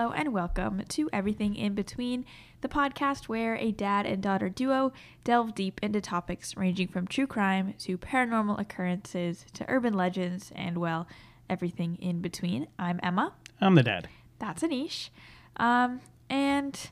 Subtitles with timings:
[0.00, 2.24] Hello and welcome to Everything in Between,
[2.62, 7.26] the podcast where a dad and daughter duo delve deep into topics ranging from true
[7.26, 11.06] crime to paranormal occurrences to urban legends and, well,
[11.50, 12.66] everything in between.
[12.78, 13.34] I'm Emma.
[13.60, 14.08] I'm the dad.
[14.38, 15.10] That's Anish.
[15.58, 16.90] Um, and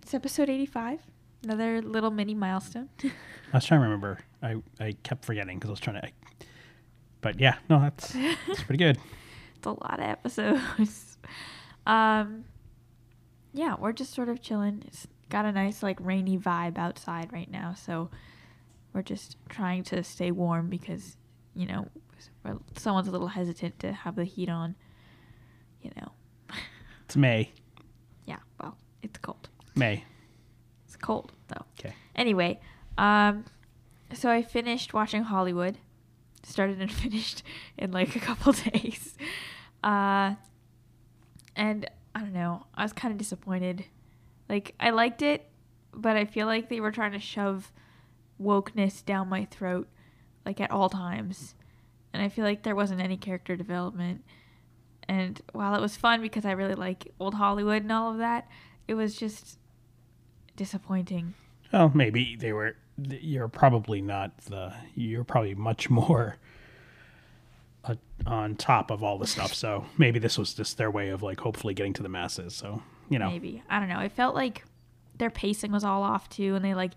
[0.00, 1.00] it's episode 85,
[1.42, 2.88] another little mini milestone.
[3.04, 3.10] I
[3.52, 4.20] was trying to remember.
[4.42, 6.06] I, I kept forgetting because I was trying to.
[6.06, 6.12] I,
[7.20, 8.16] but yeah, no, that's
[8.48, 8.96] that's pretty good.
[9.56, 11.13] it's a lot of episodes.
[11.86, 12.44] Um,
[13.52, 14.82] yeah, we're just sort of chilling.
[14.86, 18.10] It's got a nice like rainy vibe outside right now, so
[18.92, 21.16] we're just trying to stay warm because
[21.54, 21.88] you know
[22.76, 24.74] someone's a little hesitant to have the heat on.
[25.82, 26.12] You know,
[27.06, 27.50] It's May.
[28.26, 28.38] yeah.
[28.60, 29.48] Well, it's cold.
[29.74, 30.04] May.
[30.86, 31.64] It's cold though.
[31.78, 31.94] Okay.
[32.16, 32.60] Anyway,
[32.96, 33.44] um,
[34.12, 35.78] so I finished watching Hollywood.
[36.42, 37.42] Started and finished
[37.78, 39.16] in like a couple days.
[39.82, 40.34] Uh,
[41.56, 42.66] and I don't know.
[42.74, 43.84] I was kind of disappointed.
[44.48, 45.48] Like I liked it,
[45.92, 47.72] but I feel like they were trying to shove
[48.40, 49.88] wokeness down my throat,
[50.44, 51.54] like at all times.
[52.12, 54.24] And I feel like there wasn't any character development.
[55.08, 58.48] And while it was fun because I really like old Hollywood and all of that,
[58.86, 59.58] it was just
[60.56, 61.34] disappointing.
[61.72, 62.76] Well, maybe they were.
[62.96, 64.72] You're probably not the.
[64.94, 66.36] You're probably much more
[67.84, 67.94] uh,
[68.26, 69.54] on top of all the stuff.
[69.54, 72.54] So maybe this was just their way of like hopefully getting to the masses.
[72.54, 74.64] So you know, maybe i don't know it felt like
[75.18, 76.92] their pacing was all off too and they like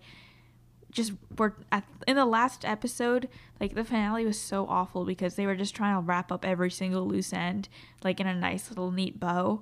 [0.89, 3.27] just were at, in the last episode
[3.59, 6.71] like the finale was so awful because they were just trying to wrap up every
[6.71, 7.67] single loose end
[8.05, 9.61] like in a nice little neat bow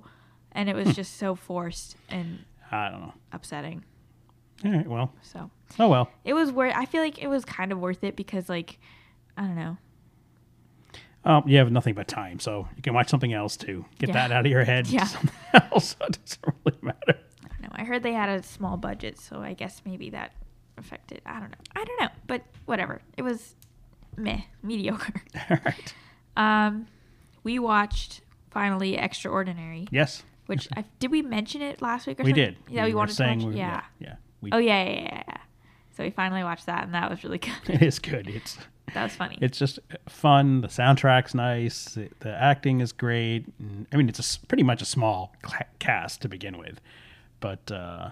[0.52, 3.14] and it was just so forced and I don't know.
[3.32, 3.82] upsetting
[4.64, 4.86] All right.
[4.86, 5.12] Well.
[5.22, 5.50] so
[5.80, 6.08] Oh well.
[6.24, 8.78] it was worth i feel like it was kind of worth it because like
[9.36, 9.78] i don't know
[11.26, 13.84] Um, you have nothing but time, so you can watch something else too.
[13.98, 14.12] get Yeah.
[14.14, 14.86] that out of your head.
[14.86, 15.04] Yeah.
[15.04, 15.96] Something else.
[16.00, 17.18] It doesn't really matter.
[17.44, 17.68] I don't know.
[17.72, 20.32] I heard they had a small budget, so I guess maybe that
[20.78, 21.20] affected.
[21.26, 21.56] I don't know.
[21.74, 23.02] I don't know, but whatever.
[23.16, 23.56] It was
[24.16, 25.20] meh, mediocre.
[25.50, 25.94] All right.
[26.36, 26.86] Um,
[27.42, 28.20] we watched
[28.50, 30.22] finally Extraordinary, Yes.
[30.46, 32.44] which I, did we mention it last week or We something?
[32.44, 32.56] did.
[32.68, 33.42] Yeah, we, were wanted to watch.
[33.44, 33.82] we- yeah.
[33.98, 34.14] Yeah.
[34.42, 35.36] We, Oh yeah, yeah, yeah, yeah.
[35.96, 37.52] So we finally watched that, and that was really good.
[37.68, 38.28] It is good.
[38.28, 38.58] It's
[38.94, 39.38] that was funny.
[39.40, 40.60] it's just fun.
[40.60, 41.84] The soundtrack's nice.
[41.94, 43.46] The, the acting is great.
[43.58, 45.34] And, I mean, it's a pretty much a small
[45.78, 46.80] cast to begin with,
[47.40, 48.10] but uh,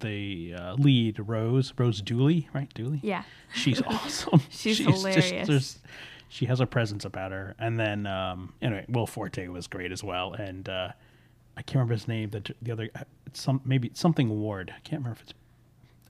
[0.00, 2.72] the uh, lead Rose Rose Dooley, right?
[2.74, 3.00] Dooley.
[3.02, 3.24] yeah.
[3.54, 4.40] She's awesome.
[4.50, 5.30] She's hilarious.
[5.48, 5.78] there's-
[6.28, 7.54] she has a presence about her.
[7.60, 10.32] And then um, anyway, Will Forte was great as well.
[10.32, 10.88] And uh,
[11.56, 12.30] I can't remember his name.
[12.30, 12.88] The the other
[13.34, 14.70] some maybe something Ward.
[14.74, 15.34] I can't remember if it's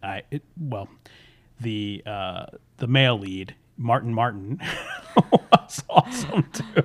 [0.03, 0.89] I it well
[1.61, 2.47] the uh,
[2.79, 4.61] the male lead Martin Martin
[5.33, 6.85] was awesome too.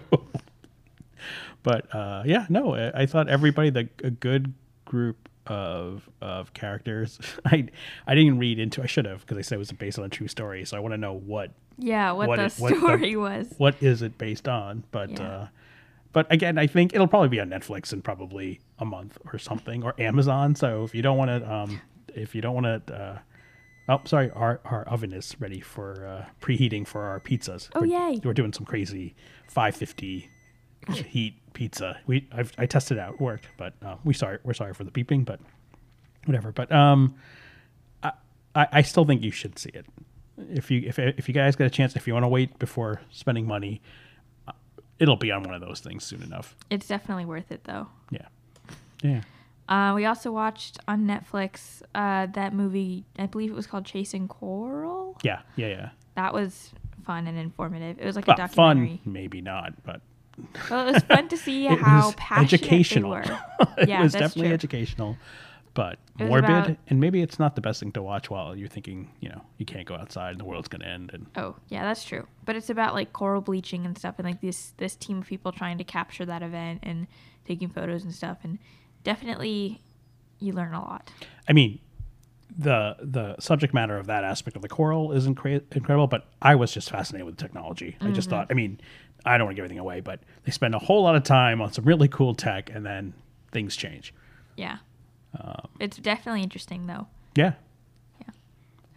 [1.64, 4.54] But uh, yeah, no, I, I thought everybody the a good
[4.86, 7.20] group of of characters.
[7.46, 7.68] I
[8.08, 8.82] I didn't read into.
[8.82, 10.66] I should have because I said it was based on a true story.
[10.66, 13.54] So I want to know what Yeah, what, what the it- what the- story was.
[13.58, 14.84] what is it based on.
[14.92, 15.24] But Yeah.
[15.28, 15.48] uh,
[16.12, 19.84] but again, I think it'll probably be on Netflix in probably a month or something
[19.84, 20.56] or Amazon.
[20.56, 21.82] So if you don't want to, um,
[22.16, 22.96] if you don't want to.
[22.96, 23.20] Uh,
[23.90, 24.30] Oh, sorry.
[24.32, 27.70] Our our oven is ready for uh, preheating for our pizzas.
[27.74, 28.22] Oh, we're, yay.
[28.24, 29.16] We're doing some crazy
[29.48, 30.30] 550
[30.94, 32.00] heat pizza.
[32.06, 34.84] We I've, I tested it out, it worked, but uh, we sorry we're sorry for
[34.84, 35.40] the beeping, but
[36.26, 36.52] whatever.
[36.52, 37.16] But um,
[38.04, 38.12] I,
[38.54, 39.88] I I still think you should see it.
[40.38, 43.02] If you if if you guys get a chance, if you want to wait before
[43.10, 43.82] spending money,
[44.48, 44.52] uh,
[45.00, 46.56] it'll be on one of those things soon enough.
[46.70, 47.88] It's definitely worth it though.
[48.12, 48.28] Yeah,
[49.02, 49.22] yeah.
[49.70, 53.06] Uh, we also watched on Netflix uh, that movie.
[53.18, 55.18] I believe it was called Chasing Coral.
[55.24, 55.90] Yeah, yeah, yeah.
[56.16, 56.72] That was
[57.06, 58.00] fun and informative.
[58.00, 59.00] It was like Well, a documentary.
[59.06, 60.02] fun, maybe not, but
[60.70, 63.12] Well, it was fun to see how passionate educational.
[63.12, 63.40] they were.
[63.78, 64.54] it Yeah, was definitely true.
[64.56, 65.18] educational,
[65.76, 69.12] but morbid, about- and maybe it's not the best thing to watch while you're thinking,
[69.20, 71.12] you know, you can't go outside and the world's going to end.
[71.14, 72.26] And Oh, yeah, that's true.
[72.44, 75.52] But it's about like coral bleaching and stuff, and like this this team of people
[75.52, 77.06] trying to capture that event and
[77.46, 78.58] taking photos and stuff, and
[79.04, 79.82] definitely
[80.40, 81.12] you learn a lot.
[81.48, 81.80] I mean,
[82.58, 86.56] the the subject matter of that aspect of the coral is incre- incredible, but I
[86.56, 87.96] was just fascinated with the technology.
[88.00, 88.14] I Mm-hmm.
[88.14, 88.80] just thought, I mean,
[89.26, 91.62] I don't want to give anything away, but they spend a whole lot of time
[91.62, 93.14] on some really cool tech, and then
[93.52, 94.14] things change.
[94.56, 94.78] Yeah,
[95.40, 97.08] Um, it's definitely interesting though.
[97.36, 97.54] Yeah,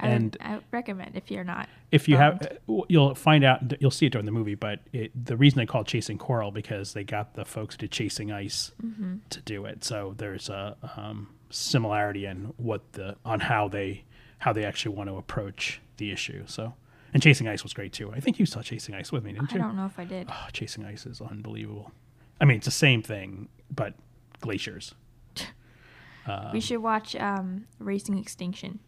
[0.03, 1.69] I and would, I recommend if you're not.
[1.91, 2.81] if you have, bummed.
[2.81, 3.81] uh, you'll find out.
[3.81, 4.55] You'll see it during the movie.
[4.57, 7.89] But it, the reason they call it Chasing Coral because they got the folks to
[7.89, 9.17] Chasing Ice Mm-hmm.
[9.31, 9.85] to do it.
[9.85, 14.05] So there's a um, similarity in what the on how they
[14.39, 16.45] how they actually want to approach the issue.
[16.47, 16.75] So.
[17.15, 18.11] And Chasing Ice was great too.
[18.11, 19.61] I think you saw Chasing Ice with me, didn't I you?
[19.61, 20.29] I don't know if I did.
[20.31, 21.93] Oh, Chasing Ice is unbelievable.
[22.41, 23.93] I mean, it's the same thing, but
[24.41, 24.95] glaciers.
[26.55, 28.79] we should watch um, Racing Extinction.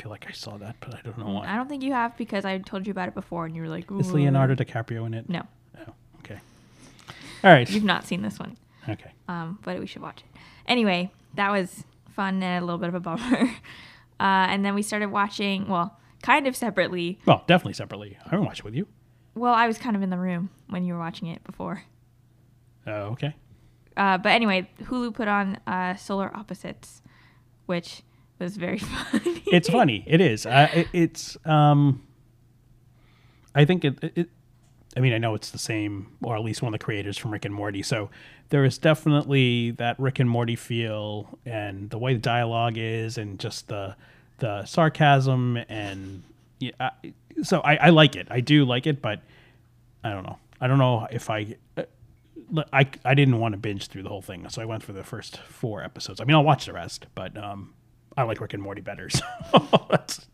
[0.00, 1.46] I feel like I saw that, but I don't know why.
[1.52, 3.68] I don't think you have because I told you about it before and you were
[3.68, 5.28] like, Is Leonardo DiCaprio in it?
[5.28, 5.42] No,
[5.78, 6.38] Oh, okay.
[7.44, 7.68] All right.
[7.68, 8.56] you've not seen this one.
[8.88, 9.10] Okay.
[9.28, 10.40] um, but we should watch it.
[10.66, 13.50] Anyway, that was fun and a little bit of a bummer.
[14.18, 17.18] Uh, and then we started watching, well, kind of separately.
[17.24, 18.18] Well, definitely separately.
[18.30, 18.86] I won't watch it with you.
[19.34, 21.84] Well, I was kind of in the room when you were watching it before.
[22.86, 23.34] Oh, okay.
[23.96, 27.00] Uh, but anyway, Hulu put on uh, Solar Opposites,
[27.64, 28.02] which
[28.40, 29.42] was very funny.
[29.52, 30.04] It's funny.
[30.06, 30.46] It is.
[30.46, 31.36] It, it's.
[31.44, 32.06] Um.
[33.54, 34.28] I think it, it.
[34.96, 37.32] I mean, I know it's the same, or at least one of the creators from
[37.32, 37.82] Rick and Morty.
[37.82, 38.10] So
[38.48, 43.38] there is definitely that Rick and Morty feel, and the way the dialogue is, and
[43.38, 43.96] just the
[44.38, 46.22] the sarcasm, and
[46.58, 46.72] yeah.
[46.80, 46.90] I,
[47.42, 48.26] so I, I like it.
[48.30, 49.20] I do like it, but
[50.02, 50.38] I don't know.
[50.60, 51.56] I don't know if I.
[51.76, 51.82] uh,
[52.72, 55.04] I, I didn't want to binge through the whole thing, so I went for the
[55.04, 56.20] first four episodes.
[56.20, 57.74] I mean, I'll watch the rest, but um,
[58.16, 59.08] I like Rick and Morty better.
[59.52, 60.24] So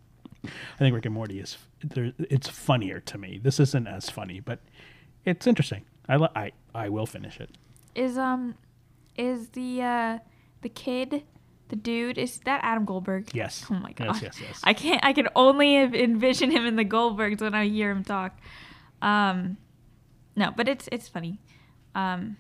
[0.45, 2.13] I think Rick and Morty is there.
[2.19, 3.41] It's funnier to me.
[3.43, 4.61] This isn't as funny, but
[5.25, 5.85] it's interesting.
[6.09, 7.51] I li- I I will finish it.
[7.97, 8.55] is um,
[9.17, 10.19] is the uh,
[10.61, 11.25] the kid,
[11.69, 13.31] the dude, is that Adam Goldberg?
[13.35, 13.65] Yes.
[13.71, 14.07] Oh my god.
[14.15, 14.61] Yes, yes, yes.
[14.63, 15.05] I can't.
[15.05, 18.39] I can only envision him in the Goldbergs when I hear him talk.
[19.03, 19.57] Um,
[20.37, 21.41] no, but it's it's funny.
[21.97, 22.37] Um,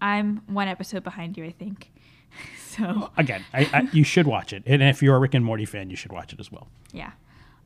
[0.00, 1.90] I'm one episode behind you, I think.
[2.68, 5.64] so Again, I, I, you should watch it, and if you're a Rick and Morty
[5.64, 6.68] fan, you should watch it as well.
[6.92, 7.12] yeah.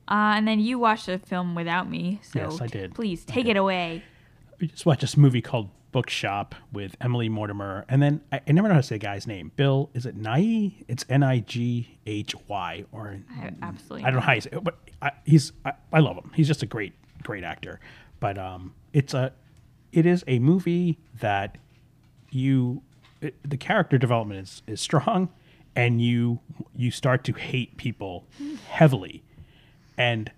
[0.09, 2.20] Uh, and then you watched the film without me.
[2.23, 2.93] So Yes, I did.
[2.93, 3.53] Please take did.
[3.53, 4.03] it away.
[4.61, 8.67] We just watched this movie called Bookshop with Emily Mortimer, and then I, I never
[8.67, 9.53] know how to say the guy's name.
[9.56, 10.73] Bill, is it Nye?
[10.88, 14.03] It's N I G H Y, or I absolutely.
[14.05, 16.32] I don't know how you say it, but I, he's I, I love him.
[16.35, 17.79] He's just a great great actor.
[18.19, 19.32] But um, it's a
[19.93, 21.58] it is a movie that
[22.31, 22.82] you
[23.45, 25.29] the character development is is strong,
[25.77, 26.41] and you
[26.75, 28.27] you start to hate people
[28.69, 29.23] heavily,
[29.97, 30.31] and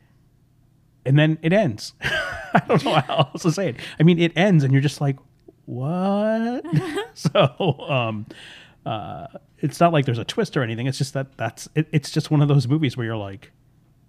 [1.06, 1.94] and then it ends.
[2.02, 3.76] I don't know how else to say it.
[3.98, 5.16] I mean, it ends, and you're just like,
[5.66, 6.64] what?
[7.14, 8.26] so, um,
[8.86, 9.26] uh,
[9.58, 10.86] it's not like there's a twist or anything.
[10.86, 13.50] It's just that that's it, it's just one of those movies where you're like,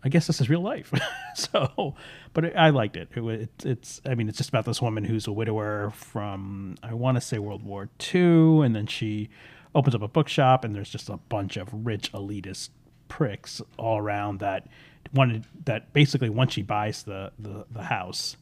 [0.06, 0.94] I guess this is real life.
[1.36, 1.96] so,
[2.34, 3.10] but it, I liked it.
[3.16, 3.66] It, it.
[3.66, 7.22] It's I mean, it's just about this woman who's a widower from I want to
[7.22, 9.30] say World War II, and then she
[9.74, 12.70] opens up a bookshop, and there's just a bunch of rich elitist
[13.08, 14.68] pricks all around that
[15.14, 18.36] wanted that basically once she buys the the, the house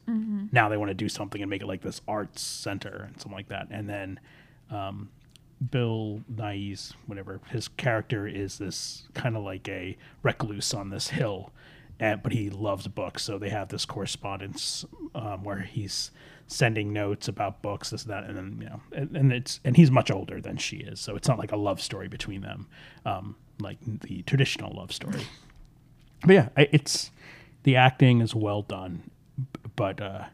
[0.52, 3.36] now they want to do something and make it like this arts center and something
[3.36, 4.18] like that and then
[4.70, 5.10] um,
[5.70, 11.52] bill nye's whatever his character is this kind of like a recluse on this hill
[12.00, 14.84] and, but he loves books so they have this correspondence
[15.14, 16.10] um, where he's
[16.46, 19.76] sending notes about books this and that and then you know and, and it's and
[19.76, 22.66] he's much older than she is so it's not like a love story between them
[23.06, 25.26] um, like the traditional love story.
[26.22, 27.10] But yeah, it's
[27.62, 29.10] the acting is well done,
[29.76, 30.24] but uh,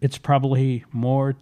[0.00, 1.36] it's probably more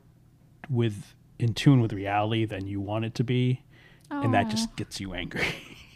[0.69, 3.63] with in tune with reality than you want it to be,
[4.11, 5.47] and that just gets you angry.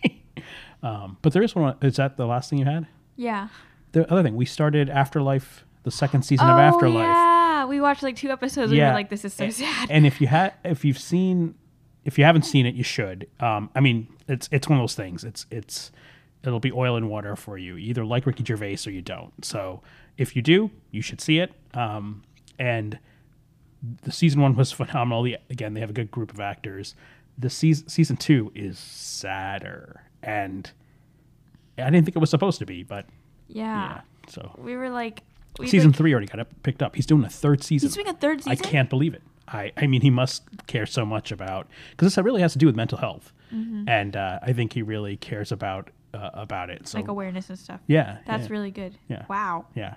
[0.83, 1.77] um, but there is one.
[1.83, 2.87] Is that the last thing you had?
[3.17, 3.49] Yeah.
[3.93, 7.03] The other thing we started Afterlife, the second season oh of Afterlife.
[7.05, 8.73] yeah, we watched like two episodes.
[8.73, 10.99] and we were like, "This is so A- sad." And if you had, if you've
[10.99, 11.55] seen,
[12.05, 13.29] if you haven't seen it, you should.
[13.41, 15.25] Um, I mean, it's it's one of those things.
[15.25, 15.93] It's it's
[16.45, 17.77] it'll be oil and water for you.
[17.77, 19.45] You either like Ricky Gervais or you don't.
[19.45, 19.83] So
[20.17, 21.53] if you do, you should see it.
[21.75, 22.23] Um,
[22.59, 22.99] and
[24.03, 25.23] the season one was phenomenal.
[25.23, 26.95] The, again, they have a good group of actors.
[27.39, 30.71] The season season two is sadder, and
[31.79, 33.07] I didn't think it was supposed to be, but
[33.49, 33.65] yeah.
[33.65, 34.01] yeah.
[34.29, 35.23] So We were like,
[35.59, 36.95] we season like, three already got up, picked up.
[36.95, 37.89] He's doing a third season.
[37.89, 38.53] He's doing a third season.
[38.53, 39.23] I can't believe it.
[39.49, 42.67] I, I mean, he must care so much about because this really has to do
[42.67, 46.87] with mental health, and uh, I think he really cares about uh, about it.
[46.89, 47.03] So Mm-hmm.
[47.05, 47.81] like awareness and stuff.
[47.87, 48.97] yeah, That's yeah, really good.
[49.09, 49.25] Yeah.
[49.29, 49.67] Wow.
[49.75, 49.97] yeah.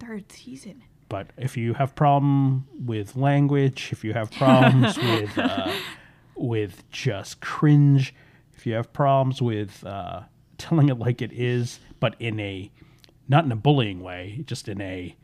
[0.00, 0.82] Third season.
[1.12, 5.70] But if you have problem with language, if you have problems with uh,
[6.34, 8.14] with just cringe,
[8.54, 10.22] if you have problems with uh,
[10.56, 12.72] telling it like it is, but in a
[13.28, 15.14] not in a bullying way, just in a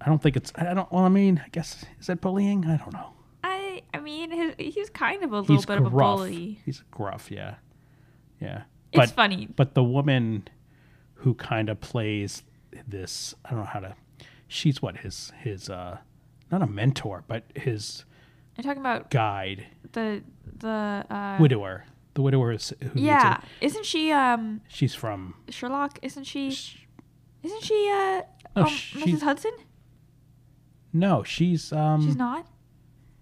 [0.00, 2.64] I don't think it's I don't well I mean I guess is that bullying?
[2.64, 3.14] I don't know.
[3.42, 6.60] I I mean, his, he's kind of a little He's bit of a bully.
[6.64, 7.56] He's gruff, yeah.
[8.40, 8.62] Yeah.
[8.92, 9.48] It's but, funny.
[9.56, 10.46] But the woman
[11.14, 12.44] who kind of plays
[12.86, 13.34] this.
[13.44, 13.96] I don't know how to.
[14.48, 15.98] She's what his his uh,
[16.50, 18.04] not a mentor, but his
[18.56, 20.22] You're talking about guide, the
[20.58, 21.84] the uh, widower.
[22.14, 22.90] The widower is who.
[22.98, 25.34] Yeah, isn't she um she's from.
[25.50, 25.98] Sherlock?
[26.02, 26.48] Isn't she?
[27.42, 28.22] Isn't she uh
[28.56, 29.20] No, um, Mrs.
[29.22, 29.52] Hudson?
[30.92, 32.04] No, she's um.
[32.04, 32.46] She's not.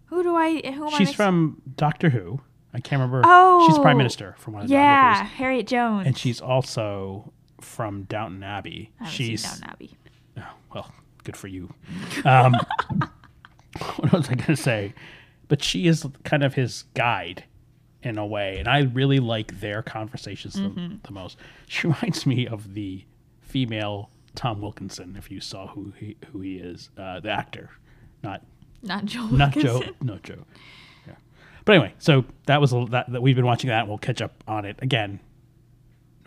[0.07, 0.61] Who do I?
[0.73, 0.99] Who am I?
[0.99, 2.41] She's mixing- from Doctor Who.
[2.73, 3.23] I can't remember.
[3.25, 6.07] Oh, she's Oh, prime minister from one of the Yeah, Harriet Jones.
[6.07, 8.93] and she's also from Downton Abbey.
[9.01, 9.97] I she's Downton Abbey.
[10.39, 10.43] Oh,
[10.75, 10.93] well,
[11.27, 11.73] good for you.
[12.25, 12.55] Um,
[13.99, 14.95] what was I going to say?
[15.49, 17.45] But she is kind of his guide
[18.03, 20.97] in a way, and I really like their conversations the, Mm-hmm.
[21.03, 21.37] the most.
[21.67, 23.05] She reminds me of the
[23.41, 27.71] female Tom Wilkinson, if you saw who he who he is, uh, the actor,
[28.23, 28.43] not
[28.83, 29.95] Not Joe, not Joe, Wilkinson.
[30.03, 30.45] no Joe.
[31.07, 31.15] Yeah.
[31.65, 33.81] But anyway, so that was a, that, that we've been watching that.
[33.81, 35.21] And We'll catch up on it again.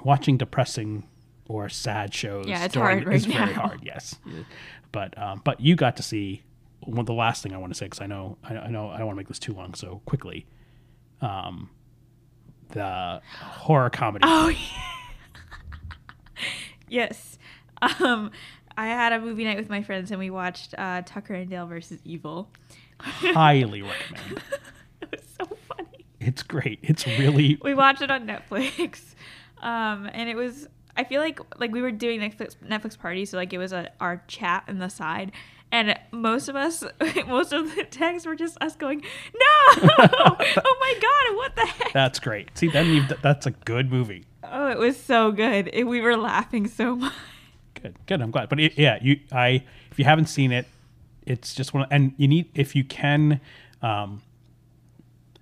[0.03, 1.03] Watching depressing
[1.48, 3.82] or sad shows Yeah, it's during- hard right is very hard.
[3.84, 4.15] Yes,
[4.91, 6.43] but um, but you got to see
[6.81, 8.98] one the last thing I want to say because I know I, I know I
[8.98, 9.74] don't want to make this too long.
[9.74, 10.46] So quickly,
[11.22, 11.69] um,
[12.69, 14.24] the horror comedy.
[14.27, 14.58] Oh yeah.
[16.88, 17.38] yes.
[17.81, 18.31] Um,
[18.77, 21.67] I had a movie night with my friends and we watched uh, Tucker and Dale
[21.67, 22.50] versus Evil.
[23.00, 24.41] Highly recommend.
[25.01, 26.05] it was so funny.
[26.19, 26.79] It's great.
[26.81, 29.15] It's really We watched it on Netflix,
[29.62, 30.67] um, and it was.
[31.00, 33.89] I feel like like we were doing Netflix Netflix party, so like it was a
[34.01, 35.32] our chat in the side,
[35.72, 36.84] and most of us,
[37.27, 39.00] most of the texts were just us going,
[39.34, 39.88] "No!
[39.98, 41.38] oh my god!
[41.38, 42.50] What the heck?" that's great.
[42.58, 44.25] See, then you've, that's a good movie.
[44.44, 45.70] Oh, it was so good.
[45.72, 47.13] It, we were laughing so much.
[47.82, 48.22] Good, good.
[48.22, 48.50] I'm glad.
[48.50, 50.68] But it, yeah, you, I, if you haven't seen it,
[51.25, 51.88] it's just one.
[51.89, 53.39] And you need, if you can,
[53.82, 54.22] um,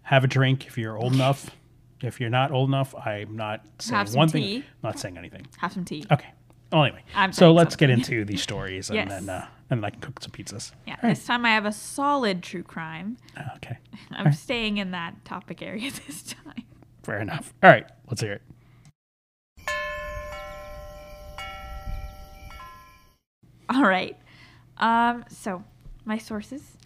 [0.04, 1.50] have a drink if you're old enough.
[2.02, 4.62] If you're not old enough, I'm not saying Have some one tea.
[4.62, 4.64] thing.
[4.84, 5.48] Not saying anything.
[5.58, 6.06] Have some tea.
[6.12, 6.28] Okay.
[6.72, 8.14] Well, anyway, I'm so saying let's get something.
[8.16, 9.10] into these stories, and Yes.
[9.10, 10.72] then uh, and I can cook some pizzas.
[10.86, 11.16] Yeah, All right.
[11.16, 13.18] this time I have a solid true crime.
[13.58, 13.78] Okay.
[14.12, 16.64] I'm staying in that topic area this time.
[17.04, 17.54] Fair enough.
[17.64, 17.86] All right.
[18.10, 18.42] Let's hear it.
[23.70, 24.18] All right.
[24.78, 25.64] Um, so
[26.06, 26.78] my sources.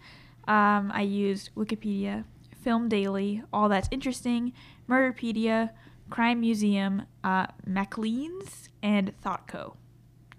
[0.48, 2.24] Um, I used Wikipedia,
[2.62, 4.52] Film Daily, All That's Interesting,
[4.88, 5.70] Murderpedia,
[6.10, 9.74] Crime Museum, uh, Maclean's, and ThoughtCo.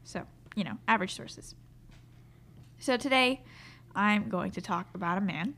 [0.04, 0.26] So,
[0.56, 1.56] you know, average sources.
[2.80, 3.42] So today,
[3.96, 5.56] I'm going to talk about a man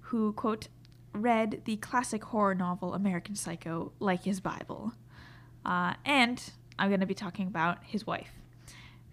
[0.00, 0.68] who, quote,
[1.12, 4.92] read the classic horror novel American Psycho like his Bible.
[5.64, 8.32] Uh, and I'm going to be talking about his wife,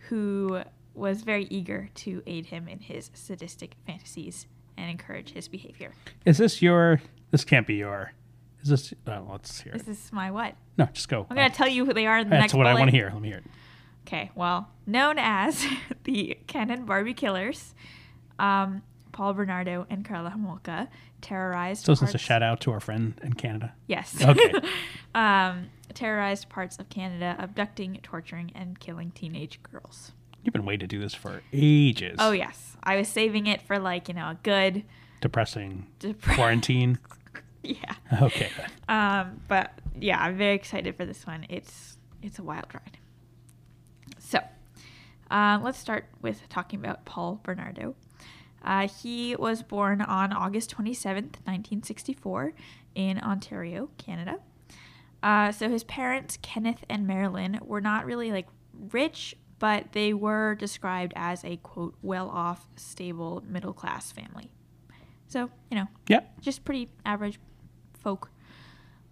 [0.10, 0.62] who
[0.94, 4.48] was very eager to aid him in his sadistic fantasies
[4.78, 5.94] and encourage his behavior.
[6.26, 7.02] Is this your?
[7.32, 8.14] This can't be your.
[8.62, 8.94] Is this?
[9.08, 9.86] Oh, let's hear it.
[9.86, 10.56] This is my what?
[10.78, 11.26] No, just go.
[11.30, 12.44] I'm going to tell you who they are in the next.
[12.44, 13.10] That's next what I want to hear.
[13.12, 13.46] Let me hear it.
[14.08, 15.66] Okay, well, known as
[16.04, 17.74] the Ken and Barbie Killers,
[18.38, 20.90] um, Paul Bernardo and Karla Homolka
[21.22, 21.86] terrorized.
[21.86, 23.74] So this is a shout out to our friend in Canada?
[23.88, 24.16] Yes.
[24.26, 24.52] Okay.
[25.16, 30.12] um, terrorized parts of Canada, abducting, torturing, and killing teenage girls.
[30.46, 32.18] You've been waiting to do this for ages.
[32.20, 34.84] Oh yes, I was saving it for like you know a good.
[35.22, 37.00] Depressing Dep- quarantine.
[37.64, 37.96] yeah.
[38.22, 38.50] Okay.
[38.88, 41.46] Um, but yeah, I'm very excited for this one.
[41.50, 42.98] It's it's a wild ride.
[44.20, 44.40] So,
[45.32, 47.96] uh, let's start with talking about Paul Bernardo.
[48.64, 52.54] Uh, he was born on August 27th, 1964,
[52.96, 54.40] in Ontario, Canada.
[55.22, 58.48] Uh, so his parents, Kenneth and Marilyn, were not really like
[58.92, 64.52] rich, but they were described as a quote well-off, stable, middle-class family.
[65.28, 66.22] So you know, yeah.
[66.42, 67.40] just pretty average
[68.00, 68.30] folk.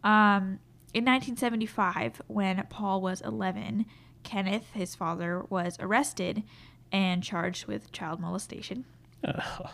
[0.04, 0.60] Um,
[0.94, 3.86] in 1975, when Paul was 11,
[4.22, 6.44] Kenneth, his father, was arrested
[6.92, 8.86] and charged with child molestation.
[9.24, 9.70] Ugh.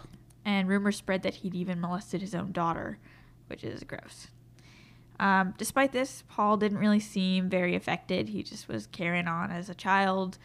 [0.45, 2.99] And rumors spread that he'd even molested his own daughter,
[3.47, 4.27] which is gross.
[5.19, 8.29] Um, despite this, Paul didn't really seem very affected.
[8.29, 10.37] He just was carrying on as a child.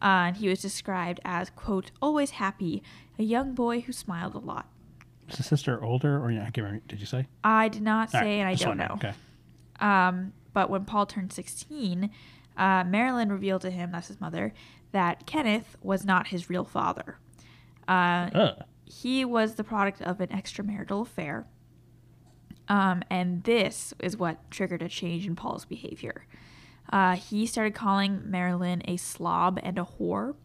[0.00, 2.82] Uh, and he was described as, quote, always happy,
[3.18, 4.66] a young boy who smiled a lot.
[5.28, 6.42] Is the sister older or yeah?
[6.42, 6.82] I can't remember.
[6.88, 7.26] Did you say?
[7.44, 8.94] I did not say, right, and I don't know.
[8.94, 9.12] Okay.
[9.78, 12.10] Um, but when Paul turned 16,
[12.56, 14.52] uh, Marilyn revealed to him, that's his mother,
[14.92, 17.18] that Kenneth was not his real father.
[17.86, 18.52] Uh,
[18.84, 21.46] he was the product of an extramarital affair.
[22.70, 26.24] Um, and this is what triggered a change in Paul's behavior.
[26.92, 30.36] Uh, he started calling Marilyn a slob and a whore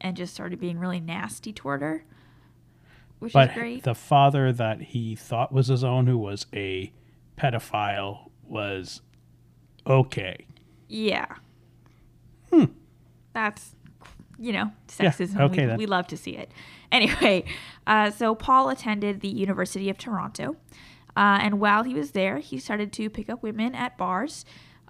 [0.00, 2.04] and just started being really nasty toward her,
[3.18, 3.82] which But is great.
[3.84, 6.92] the father that he thought was his own, who was a
[7.38, 9.02] pedophile, was
[9.86, 10.46] okay.
[10.88, 11.26] yeah.
[12.50, 12.64] Hmm.
[13.32, 13.76] That's
[14.38, 15.38] you know Yeah, sexism.
[15.40, 16.50] okay we, we love to see it.
[16.90, 17.44] Anyway,
[17.86, 20.56] uh, so Paul attended the University of Toronto,
[21.16, 24.44] uh, and while he was there, he started to pick up women at bars,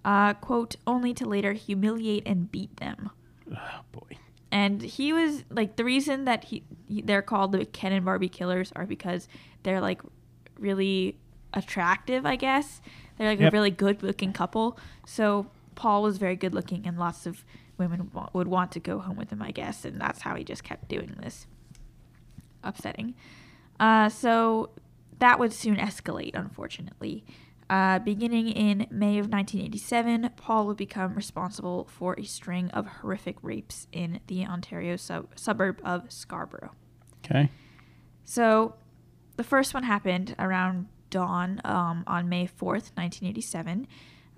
[0.05, 3.11] uh, quote, only to later humiliate and beat them.
[3.53, 4.17] Oh boy.
[4.53, 8.29] And he was like the reason that he, he they're called the Ken and Barbie
[8.29, 9.29] killers are because
[9.63, 10.03] they're like
[10.59, 11.17] really
[11.55, 12.81] attractive, I guess.
[13.17, 13.53] They're like Yep.
[13.53, 14.79] a really good looking couple.
[15.07, 17.45] So Paul was very good looking and lots of
[17.79, 20.45] women wa- would want to go home with him, I guess, and that's how he
[20.45, 21.47] just kept doing this.
[22.63, 23.15] Upsetting.
[23.79, 24.71] Uh, so
[25.21, 27.25] that would soon escalate, unfortunately.
[27.71, 33.37] Uh, beginning in May of 1987, Paul would become responsible for a string of horrific
[33.43, 36.73] rapes in the Ontario sub- suburb of Scarborough.
[37.25, 37.49] Okay.
[38.25, 38.75] So,
[39.37, 43.87] the first one happened around dawn um, on May 4th, 1987,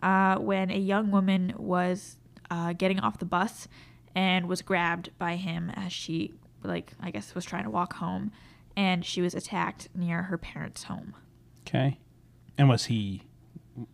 [0.02, 2.18] uh, when a young woman was
[2.50, 3.66] uh, getting off the bus
[4.14, 8.30] and was grabbed by him as she, like, I guess was trying to walk home,
[8.76, 11.14] and she was attacked near her parents' home.
[11.66, 11.98] Okay.
[12.58, 13.22] And was he?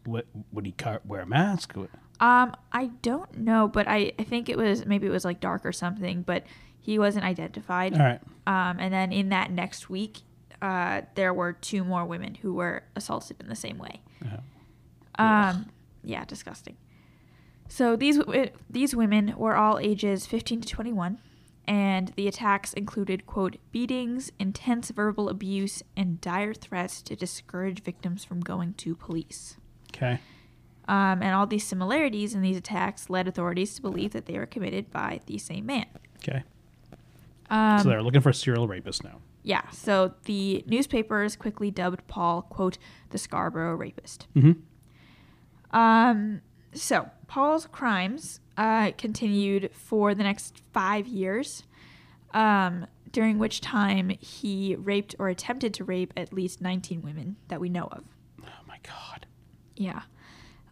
[0.05, 1.77] What would he wear a mask?
[2.21, 5.65] Um, I don't know, but I, I think it was maybe it was like dark
[5.65, 6.45] or something, but
[6.81, 7.95] he wasn't identified.
[7.95, 8.21] All right.
[8.47, 10.19] Um, and then in that next week,
[10.61, 14.01] uh, there were two more women who were assaulted in the same way.
[14.25, 15.23] Uh,
[15.55, 15.67] Um,
[16.03, 16.77] yeah, disgusting.
[17.69, 21.19] So these w- these women were all ages 15 to 21,
[21.69, 28.25] and the attacks included quote beatings, intense verbal abuse, and dire threats to discourage victims
[28.25, 29.59] from going to police.
[29.95, 30.19] okay.
[30.89, 34.47] Um, and all these similarities in these attacks led authorities to believe that they were
[34.47, 35.85] committed by the same man.
[36.17, 36.43] Okay.
[37.51, 39.21] Um, so they're looking for a serial rapist now.
[39.43, 42.79] yeah, so the newspapers quickly dubbed Paul, quote,
[43.11, 44.27] the Scarborough rapist.
[44.35, 44.53] Mm-hmm.
[45.77, 46.41] Um,
[46.73, 51.63] so Paul's crimes uh, continued for the next five years,
[52.33, 57.61] um, during which time he raped or attempted to rape at least 19 women that
[57.61, 58.05] we know of.
[58.43, 59.27] Oh my god.
[59.77, 60.03] Yeah.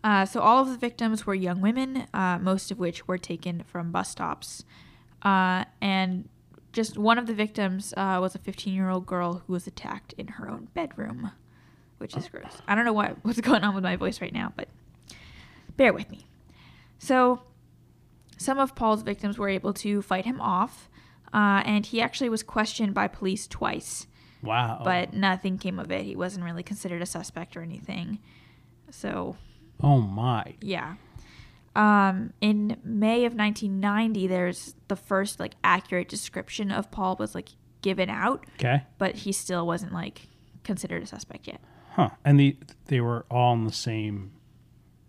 [0.05, 3.65] Uh, so all of the victims were young women, uh, most of which were taken
[3.67, 4.65] from bus stops.
[5.23, 6.29] Uh, and
[6.73, 10.13] just one of the victims uh, was a 15 year old girl who was attacked
[10.19, 11.33] in her own bedroom,
[11.99, 12.61] which is gross.
[12.69, 14.69] I don't know what, what's going on with my voice right now, but
[15.77, 16.27] bear with me.
[16.99, 17.43] So
[18.37, 20.89] some of Paul's victims were able to fight him off,
[21.33, 24.07] uh, and he actually was questioned by police twice
[24.43, 24.83] Wow.
[24.85, 26.05] but nothing came of it.
[26.05, 28.19] He wasn't really considered a suspect or anything.
[28.91, 29.37] So,
[29.83, 30.55] oh my.
[30.61, 30.95] yeah.
[31.75, 37.51] Um, in May of 1990, there's the first like accurate description of Paul was like
[37.83, 38.85] given out, Okay.
[38.99, 40.23] but he still wasn't like
[40.65, 41.61] considered a suspect yet.
[41.93, 42.11] Huh.
[42.25, 44.33] And the they were all in the same.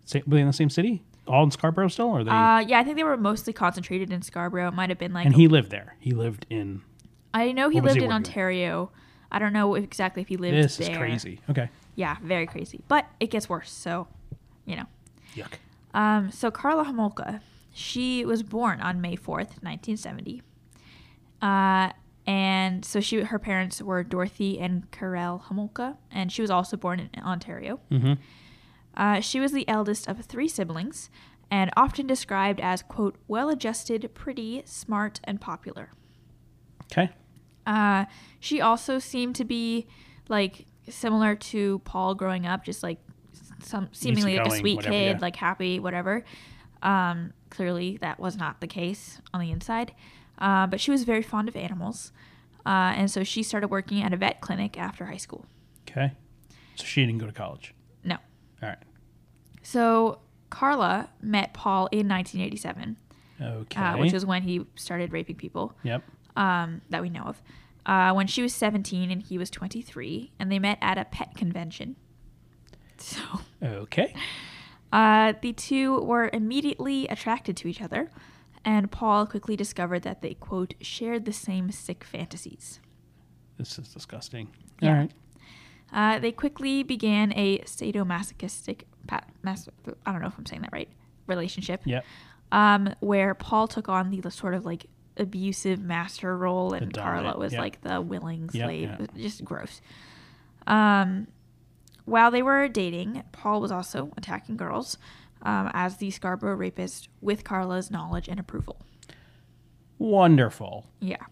[0.08, 1.02] Same, were they in the same city?
[1.26, 2.30] All in Scarborough still, or they?
[2.30, 4.68] Uh, yeah, I think they were mostly concentrated in Scarborough.
[4.68, 5.96] It might have been like and he lived there.
[6.00, 6.80] He lived in.
[7.34, 8.14] I know he lived he in with?
[8.14, 8.90] Ontario.
[9.30, 10.90] I don't know exactly if he lived This there.
[10.90, 11.40] is crazy.
[11.50, 11.68] Okay.
[11.94, 12.80] Yeah, very crazy.
[12.88, 13.70] But it gets worse.
[13.70, 14.08] So,
[14.64, 14.86] you know.
[15.34, 15.52] Yuck.
[15.92, 17.40] Um, so Karla Homolka,
[17.74, 20.40] she was born on May 4th, 1970.
[21.42, 21.90] Uh,
[22.26, 27.10] and so she, her parents were Dorothy and Karel Homolka, and she was also born
[27.12, 27.80] in Ontario.
[27.90, 28.14] Mm-hmm.
[28.96, 31.10] Uh, she was the eldest of three siblings,
[31.50, 35.90] and often described as quote well-adjusted, pretty, smart, and popular.
[36.92, 37.10] Okay.
[37.66, 38.06] Uh,
[38.40, 39.86] she also seemed to be
[40.28, 42.98] like similar to Paul growing up, just like
[43.62, 45.18] some seemingly like a sweet whatever, kid, yeah.
[45.20, 46.24] like happy, whatever.
[46.82, 49.92] Um, clearly, that was not the case on the inside.
[50.38, 52.12] Uh, but she was very fond of animals,
[52.64, 55.46] uh, and so she started working at a vet clinic after high school.
[55.90, 56.12] Okay.
[56.76, 57.74] So she didn't go to college.
[58.62, 58.78] All right.
[59.62, 62.96] so Karla met Paul in 1987,
[63.40, 63.80] Okay.
[63.80, 65.76] uh, which was when he started raping people.
[65.82, 66.02] Yep.
[66.36, 67.42] um, that we know of.
[67.86, 71.34] Uh, when she was 17 and he was 23, and they met at a pet
[71.36, 71.96] convention.
[73.00, 73.20] So
[73.62, 74.12] Okay.
[74.92, 78.10] uh, the two were immediately attracted to each other,
[78.64, 82.80] and Paul quickly discovered that they, quote, shared the same sick fantasies.
[83.56, 84.48] This is disgusting.
[84.80, 84.88] Yeah.
[84.90, 85.10] All right.
[85.92, 88.82] Uh, they quickly began a sadomasochistic,
[89.42, 89.68] mas-
[90.04, 90.88] I don't know if I'm saying that right,
[91.26, 91.82] relationship.
[91.84, 92.04] Yep.
[92.52, 97.52] um, where Paul took on the sort of like abusive master role, and Karla was
[97.52, 97.60] yep.
[97.60, 98.90] like the willing slave.
[98.98, 99.14] yep.
[99.16, 99.80] Just gross.
[100.66, 101.26] Um,
[102.04, 104.98] while they were dating, Paul was also attacking girls
[105.42, 108.80] um, as the Scarborough rapist with Karla's knowledge and approval.
[109.98, 110.86] Wonderful.
[111.00, 111.24] Yeah.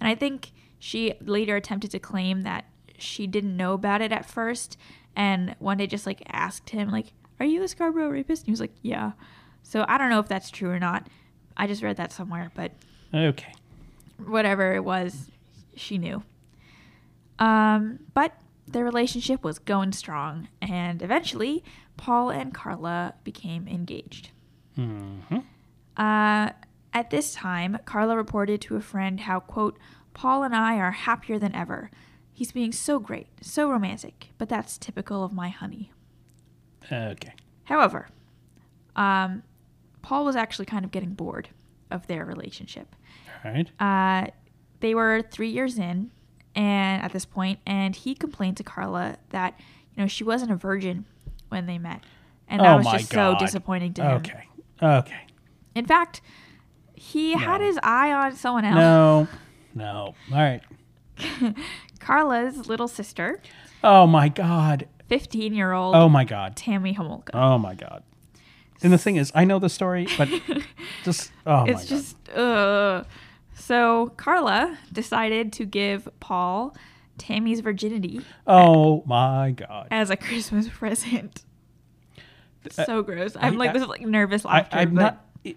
[0.00, 2.64] And I think she later attempted to claim that
[2.98, 4.76] she didn't know about it at first
[5.14, 8.52] and one day just like asked him like, "Are you the Scarborough rapist?" And he
[8.52, 9.12] was like, "Yeah."
[9.62, 11.06] So I don't know if that's true or not.
[11.56, 12.72] I just read that somewhere, but
[13.14, 13.52] Okay.
[14.24, 15.30] whatever it was,
[15.74, 16.22] she knew.
[17.38, 18.32] Um, but
[18.66, 21.62] their relationship was going strong, and eventually,
[21.96, 24.30] Paul and Karla became engaged.
[24.74, 25.16] hmm
[25.96, 26.50] Uh,
[26.92, 29.78] at this time, Carla reported to a friend how, quote,
[30.14, 31.90] Paul and I are happier than ever.
[32.36, 35.90] He's being so great, so romantic, but that's typical of my honey.
[36.92, 37.32] Okay.
[37.64, 38.08] However,
[38.94, 39.42] um,
[40.02, 41.48] Paul was actually kind of getting bored
[41.90, 42.94] of their relationship.
[43.42, 43.70] All right.
[43.80, 44.30] Uh,
[44.80, 46.10] they were three years in,
[46.54, 49.58] and at this point, and he complained to Karla that
[49.94, 51.06] you know she wasn't a virgin
[51.48, 52.02] when they met,
[52.48, 53.38] and that oh was just God.
[53.38, 54.16] so disappointing to him.
[54.18, 54.44] Okay.
[54.82, 55.26] Okay.
[55.74, 56.20] In fact,
[56.94, 58.76] he had his eye on someone else.
[58.76, 59.28] No.
[59.74, 60.14] No.
[60.32, 60.62] All right.
[62.06, 63.40] Karla's little sister,
[63.82, 64.86] Oh my God.
[65.08, 66.56] 15 year old Oh my God.
[66.56, 67.30] Tammy Homolka.
[67.34, 68.02] Oh my God.
[68.82, 70.28] And the thing is, I know the story, but
[71.04, 71.88] just oh my it's God.
[71.88, 73.04] just, uh.
[73.54, 76.76] So Karla decided to give Paul
[77.18, 79.88] Tammy's virginity oh my God.
[79.90, 81.42] as a Christmas present.
[82.70, 83.34] so gross.
[83.40, 85.00] I'm I- like I- this is like nervous laughter, I'm but
[85.44, 85.54] not.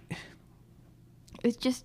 [1.44, 1.84] it's just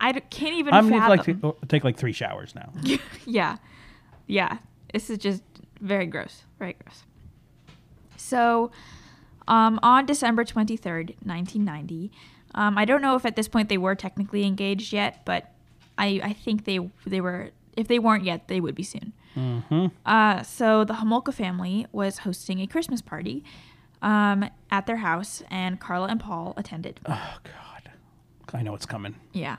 [0.00, 2.72] I d- can't even I'm gonna like to take like three showers now.
[3.26, 3.56] yeah,
[4.26, 4.58] yeah.
[4.92, 5.42] This is just
[5.80, 7.02] very gross, very gross.
[8.16, 8.70] So,
[9.48, 12.10] um, on December twenty third, nineteen ninety,
[12.54, 15.52] um, I don't know if at this point they were technically engaged yet, but
[15.98, 17.50] I I think they they were.
[17.76, 19.12] If they weren't yet, they would be soon.
[19.36, 19.88] Mm-hmm.
[20.06, 23.44] Uh, so the Homolka family was hosting a Christmas party
[24.00, 27.00] um, at their house, and Karla and Paul attended.
[27.04, 27.90] Oh God.
[28.54, 29.16] I know it's coming.
[29.34, 29.56] Yeah.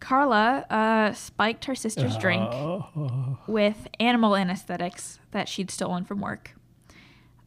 [0.00, 3.38] Karla uh, spiked her sister's drink Oh.
[3.46, 6.54] with animal anesthetics that she'd stolen from work.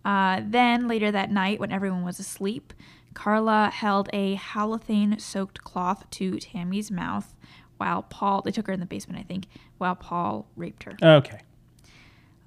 [0.05, 2.73] Uh, then, later that night, when everyone was asleep,
[3.13, 7.35] Karla held a halothane soaked cloth to Tammy's mouth
[7.77, 9.45] while Paul, they took her in the basement, I think,
[9.77, 10.95] while Paul raped her.
[11.01, 11.39] Okay.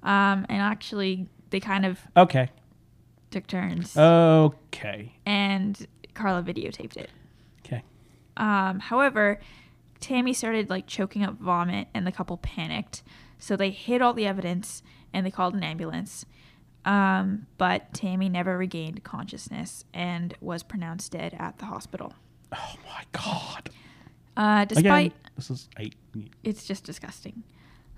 [0.03, 2.49] Um, and actually, they kind of Okay.
[3.31, 5.13] took turns, Okay.
[5.25, 7.09] and Karla videotaped it.
[7.65, 7.83] Okay.
[8.37, 9.39] Um, however,
[9.99, 13.03] Tammy started like choking up vomit, and the couple panicked.
[13.39, 14.81] So they hid all the evidence
[15.13, 16.25] and they called an ambulance.
[16.85, 22.13] Um, but Tammy never regained consciousness and was pronounced dead at the hospital.
[22.53, 23.69] Oh my God.
[24.37, 25.95] Uh, despite Again, this is eight.
[26.43, 27.43] it's just disgusting.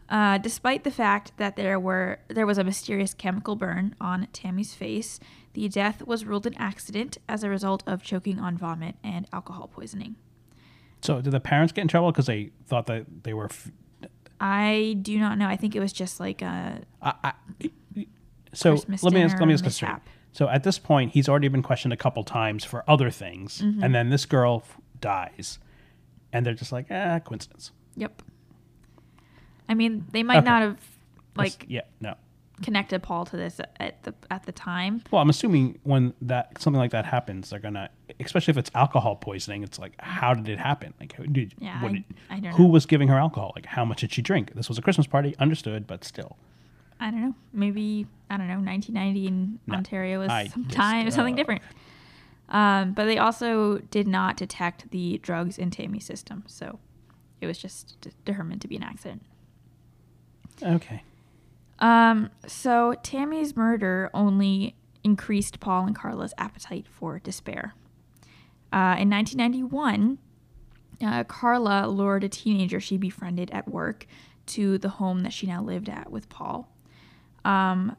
[0.09, 4.73] Uh, despite the fact that there were there was a mysterious chemical burn on Tammy's
[4.73, 5.19] face,
[5.53, 9.67] the death was ruled an accident as a result of choking on vomit and alcohol
[9.67, 10.15] poisoning.
[11.09, 13.45] So did the parents get in trouble because they thought that they were?
[13.45, 13.71] F-
[14.39, 15.47] I do not know.
[15.47, 17.33] I think it was just like a I, I,
[18.53, 19.95] so Christmas let me ask, let me ask this straight.
[20.31, 23.83] So at this point, he's already been questioned a couple times for other things, Mm-hmm.
[23.83, 25.57] and then this girl f- dies,
[26.31, 27.71] and they're just like, ah, coincidence.
[27.95, 28.21] Yep.
[29.67, 30.45] I mean, they might Okay.
[30.45, 30.77] not have
[31.35, 32.13] That's- like yeah, no.
[32.61, 35.01] Connected Paul to this at the at the time.
[35.11, 39.15] Well, I'm assuming when that something like that happens, they're gonna, especially if it's alcohol
[39.15, 39.63] poisoning.
[39.63, 40.93] It's like, how did it happen?
[40.99, 42.69] Like, who did, Yeah, what I- did- I don't who know.
[42.69, 43.51] was giving her alcohol?
[43.55, 44.53] Like, how much did she drink?
[44.55, 46.37] This was a Christmas party, understood, but still.
[46.99, 47.35] I don't know.
[47.53, 48.59] Maybe I don't know.
[48.59, 51.61] 1990 in No, Ontario was I some just, time something uh, different.
[52.49, 56.79] Um, but they also did not detect the drugs in Tammy's system, so
[57.41, 59.21] it was just de- determined to be an accident.
[60.61, 61.03] Okay.
[61.79, 67.73] Um, so Tammy's murder only increased Paul and Karla's appetite for despair.
[68.71, 70.19] Uh, in 1991,
[71.01, 74.05] uh, Karla lured a teenager she befriended at work
[74.47, 76.69] to the home that she now lived at with Paul.
[77.45, 77.95] Um,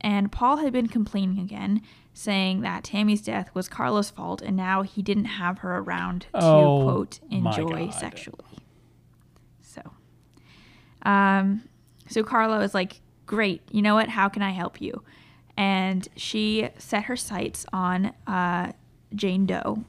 [0.00, 1.82] and Paul had been complaining again,
[2.14, 6.44] saying that Tammy's death was Karla's fault, and now he didn't have her around to
[6.44, 8.58] Oh, quote enjoy sexually.
[9.60, 9.82] So,
[11.02, 11.68] um,
[12.08, 14.08] so Karla was like, "Great, you know what?
[14.08, 15.02] How can I help you?"
[15.56, 18.72] And she set her sights on uh,
[19.14, 19.84] Jane Doe,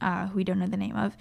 [0.00, 1.16] uh, who we don't know the name of.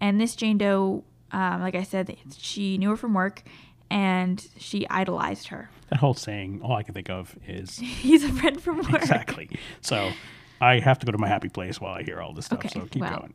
[0.00, 3.42] And this Jane Doe, um, like I said, she knew her from work,
[3.90, 5.68] and she idolized her.
[5.88, 8.94] That whole saying, all I can think of is He's a friend from work.
[8.94, 9.50] exactly.
[9.80, 10.12] So
[10.60, 12.60] I have to go to my happy place while I hear all this stuff.
[12.60, 13.34] Okay, so keep well, going.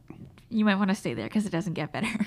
[0.50, 2.08] you might want to stay there because it doesn't get better.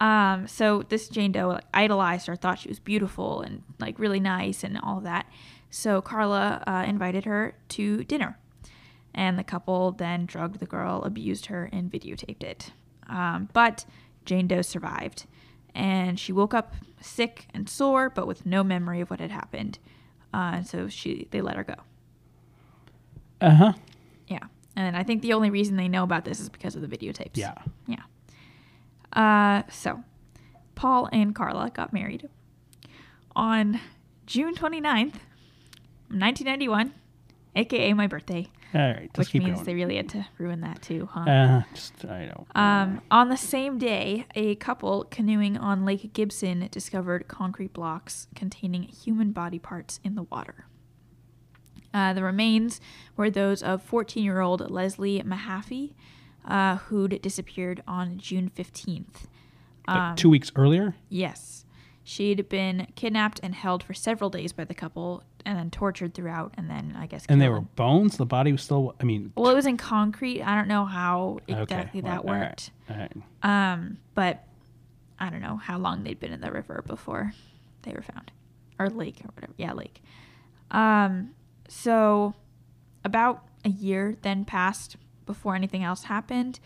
[0.00, 4.20] Um, so this Jane Doe like, idolized her, thought she was beautiful and like really
[4.20, 5.26] nice and all of that.
[5.70, 8.38] So Karla uh, invited her to dinner,
[9.14, 12.72] and the couple then drugged the girl, abused her, and videotaped it.
[13.08, 13.84] Um, but
[14.24, 15.26] Jane Doe survived,
[15.74, 19.78] and she woke up sick and sore, but with no memory of what had happened.
[20.32, 21.74] Uh, and so she they let her go.
[23.40, 23.72] Uh huh.
[24.28, 24.44] Yeah.
[24.76, 27.36] And I think the only reason they know about this is because of the videotapes.
[27.36, 27.54] Yeah.
[27.86, 28.02] Yeah.
[29.12, 30.02] Uh, so,
[30.74, 32.28] Paul and Karla got married
[33.34, 33.80] on
[34.26, 35.18] June 29th,
[36.08, 36.92] 1991,
[37.56, 39.10] aka my birthday, All right.
[39.14, 39.64] Just which means going.
[39.64, 41.20] they really had to ruin that too, huh?
[41.28, 42.46] uh, just I don't.
[42.54, 48.84] Um, on the same day, a couple canoeing on Lake Gibson discovered concrete blocks containing
[48.84, 50.66] human body parts in the water.
[51.92, 52.80] Uh, the remains
[53.16, 55.94] were those of 14 year old Leslie Mahaffy,
[56.46, 59.26] uh, who'd disappeared on June 15th.
[59.86, 60.94] Like Um, two weeks earlier.
[61.08, 61.64] Yes.
[62.02, 66.54] She'd been kidnapped and held for several days by the couple and then tortured throughout
[66.56, 68.16] and then, I guess, And they were bones.
[68.16, 68.94] The body was still.
[69.00, 69.32] I mean.
[69.36, 70.42] Well, it was in concrete.
[70.42, 71.62] I don't know how okay.
[71.62, 72.70] exactly well, that all right, worked.
[72.90, 73.12] all right.
[73.72, 74.44] Um, but
[75.18, 77.32] I don't know how long they'd been in the river before
[77.82, 78.32] they were found,
[78.78, 79.52] or lake or whatever.
[79.56, 80.02] Yeah, lake.
[80.70, 81.30] Um,
[81.68, 82.34] so
[83.04, 84.96] about a year then passed
[85.32, 86.60] before anything else happened.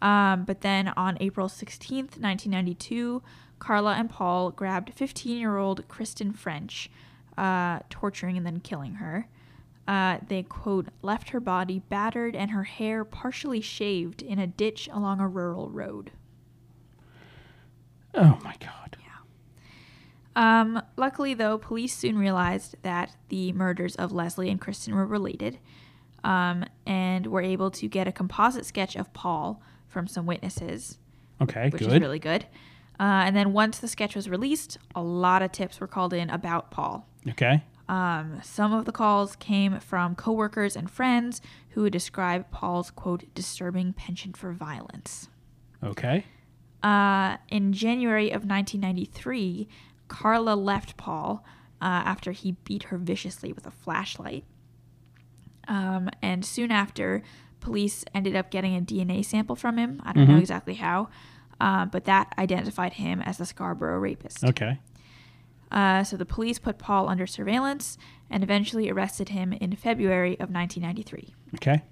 [0.00, 3.22] Um, but then on April 16th, 1992,
[3.58, 6.90] Karla and Paul grabbed 15 year old Kristen French,
[7.38, 9.28] uh, torturing and then killing her.
[9.86, 14.88] Uh, they, quote, left her body battered and her hair partially shaved in a ditch
[14.92, 16.12] along a rural road.
[18.14, 18.82] Oh my God.
[20.34, 25.58] Um, luckily, though, police soon realized that the murders of Leslie and Kristen were related
[26.24, 30.98] um, and were able to get a composite sketch of Paul from some witnesses,
[31.40, 31.70] Okay.
[31.70, 31.92] which good.
[31.92, 32.46] is really good.
[33.00, 36.30] Uh, and then once the sketch was released, a lot of tips were called in
[36.30, 37.06] about Paul.
[37.28, 37.62] okay.
[37.88, 43.24] Um, some of the calls came from coworkers and friends who would describe Paul's, quote,
[43.34, 45.28] disturbing penchant for violence.
[45.82, 46.24] Okay.
[46.82, 49.68] Uh, in January of 1993,
[50.08, 51.44] Karla left Paul
[51.82, 54.44] uh, after he beat her viciously with a flashlight.
[55.72, 57.22] Um, and soon after,
[57.60, 60.02] police ended up getting a DNA sample from him.
[60.04, 61.08] I don't know exactly how,
[61.60, 64.44] uh, but that identified him as the Scarborough rapist.
[64.44, 64.78] Okay.
[65.70, 67.96] Uh, so the police put Paul under surveillance
[68.28, 71.34] and eventually arrested him in February of 1993.
[71.54, 71.82] Okay.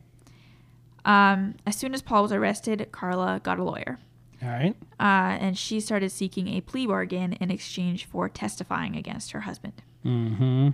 [1.06, 3.98] Um, as soon as Paul was arrested, Karla got a lawyer.
[4.42, 4.74] All right.
[4.98, 9.82] uh, and she started seeking a plea bargain in exchange for testifying against her husband.
[10.04, 10.68] Mm-hmm.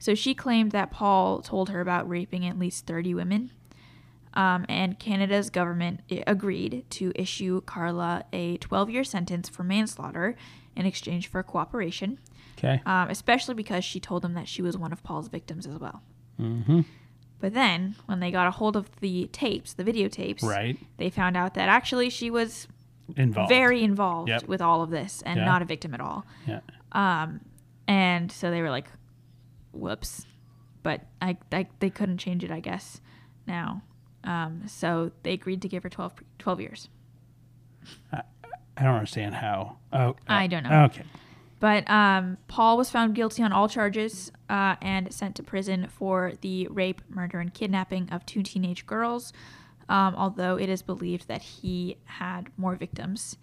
[0.00, 3.50] So she claimed that Paul told her about raping at least 30 women.
[4.34, 10.36] Um, and Canada's government agreed to issue Karla a 12 year sentence for manslaughter
[10.76, 12.18] in exchange for cooperation,
[12.58, 12.80] Okay.
[12.86, 16.02] um, especially because she told them that she was one of Paul's victims as well.
[16.40, 16.80] Mm-hmm.
[17.40, 20.78] But then, when they got a hold of the tapes, the videotapes, Right.
[20.96, 22.68] they found out that actually she was
[23.16, 23.48] Involved.
[23.48, 24.44] very involved Yep.
[24.44, 25.44] with all of this and Yeah.
[25.46, 26.24] not a victim at all.
[26.46, 26.60] Yeah.
[26.92, 27.40] Um,
[27.88, 28.86] and so they were like,
[29.72, 30.26] "Whoops,"
[30.82, 33.00] but I, I they couldn't change it, I guess.
[33.46, 33.82] Now,
[34.24, 36.88] um, so they agreed to give her 12, 12 years.
[38.12, 38.22] I
[38.82, 39.78] don't understand how.
[39.92, 40.16] Oh.
[40.28, 40.84] I don't know.
[40.84, 41.04] Okay.
[41.58, 46.32] But um, Paul was found guilty on all charges uh, and sent to prison for
[46.40, 49.32] the rape, murder, and kidnapping of two teenage girls.
[49.88, 53.36] Um, although it is believed that he had more victims.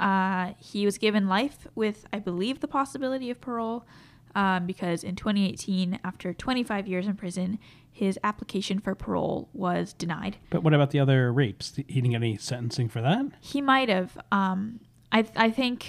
[0.00, 3.84] Uh, he was given life with, I believe, the possibility of parole,
[4.34, 7.58] um, because in 2018, after 25 years in prison,
[7.90, 10.36] his application for parole was denied.
[10.50, 11.74] But what about the other rapes?
[11.76, 13.26] He didn't get any sentencing for that.
[13.40, 14.16] He might have.
[14.32, 14.80] Um,
[15.12, 15.86] I I think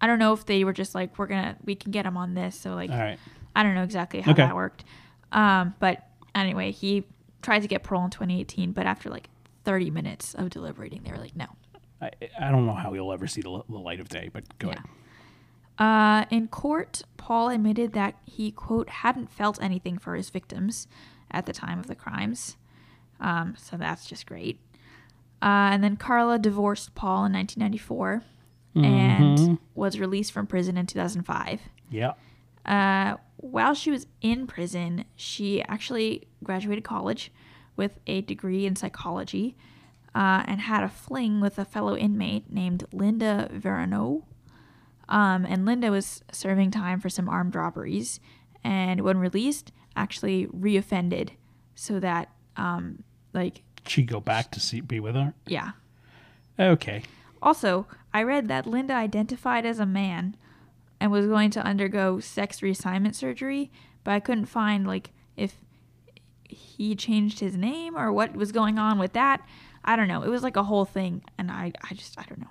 [0.00, 2.34] I don't know if they were just like we're gonna we can get him on
[2.34, 2.54] this.
[2.58, 3.18] So like All right.
[3.56, 4.42] I don't know exactly how Okay.
[4.42, 4.84] that worked.
[5.32, 7.04] Um, but anyway, he
[7.42, 9.28] tried to get parole in 2018, but after like
[9.64, 11.46] 30 minutes of deliberating, they were like no.
[12.00, 14.44] I, I don't know how he'll ever see the, l- the light of day, but
[14.58, 14.74] go Yeah.
[14.74, 14.86] ahead.
[15.78, 20.86] Uh, in court, Paul admitted that he, quote, hadn't felt anything for his victims
[21.30, 22.56] at the time of the crimes.
[23.18, 24.60] Um, so that's just great.
[25.42, 28.22] Uh, and then Karla divorced Paul in 1994
[28.74, 31.60] and was released from prison in 2005.
[31.90, 32.12] Yeah.
[32.64, 37.32] Uh, while she was in prison, she actually graduated college
[37.76, 39.56] with a degree in psychology
[40.14, 44.24] uh, and had a fling with a fellow inmate named Lynda Véronneau.
[45.10, 48.20] Um, and Lynda was serving time for some armed robberies,
[48.64, 51.30] and when released, actually reoffended,
[51.74, 53.02] so that, um,
[53.34, 55.34] like, She go back to see be with her.
[55.46, 55.72] yeah.
[56.58, 57.02] Okay.
[57.42, 60.36] Also, I read that Lynda identified as a man
[61.00, 63.70] and was going to undergo sex reassignment surgery,
[64.04, 65.54] but I couldn't find like if
[66.44, 69.40] he changed his name or what was going on with that.
[69.82, 70.22] I don't know.
[70.22, 72.50] It was like a whole thing and I I just I don't know.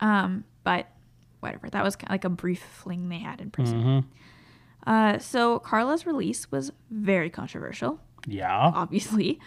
[0.00, 0.88] Um, but
[1.40, 1.68] whatever.
[1.70, 3.82] That was kind of like a brief fling they had in prison.
[3.82, 4.90] Mm-hmm.
[4.90, 8.72] Uh, so Karla's release was very controversial Yeah.
[8.74, 9.38] obviously.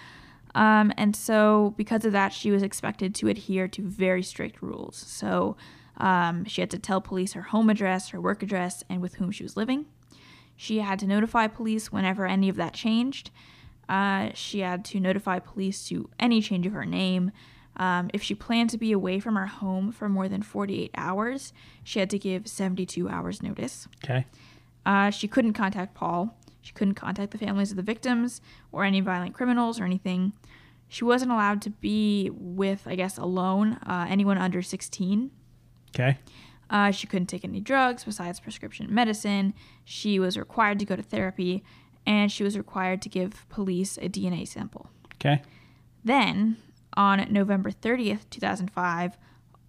[0.55, 4.95] Um, and so, because of that, she was expected to adhere to very strict rules.
[4.95, 5.57] So,
[5.97, 9.31] um, she had to tell police her home address, her work address, and with whom
[9.31, 9.85] she was living.
[10.55, 13.31] She had to notify police whenever any of that changed.
[13.89, 17.31] Uh, she had to notify police to any change of her name.
[17.75, 21.53] Um, if she planned to be away from her home for more than 48 hours,
[21.83, 23.87] she had to give 72 hours notice.
[24.03, 24.25] Okay.
[24.85, 26.37] Uh, she couldn't contact Paul.
[26.61, 30.33] She couldn't contact the families of the victims or any violent criminals or anything.
[30.87, 35.31] She wasn't allowed to be with, I guess, alone, uh, anyone under 16.
[35.95, 36.17] Okay.
[36.69, 39.53] Uh, she couldn't take any drugs besides prescription medicine.
[39.83, 41.63] She was required to go to therapy,
[42.05, 44.89] and she was required to give police a DNA sample.
[45.15, 45.41] Okay.
[46.03, 46.57] Then,
[46.95, 49.17] on November 30th, 2005,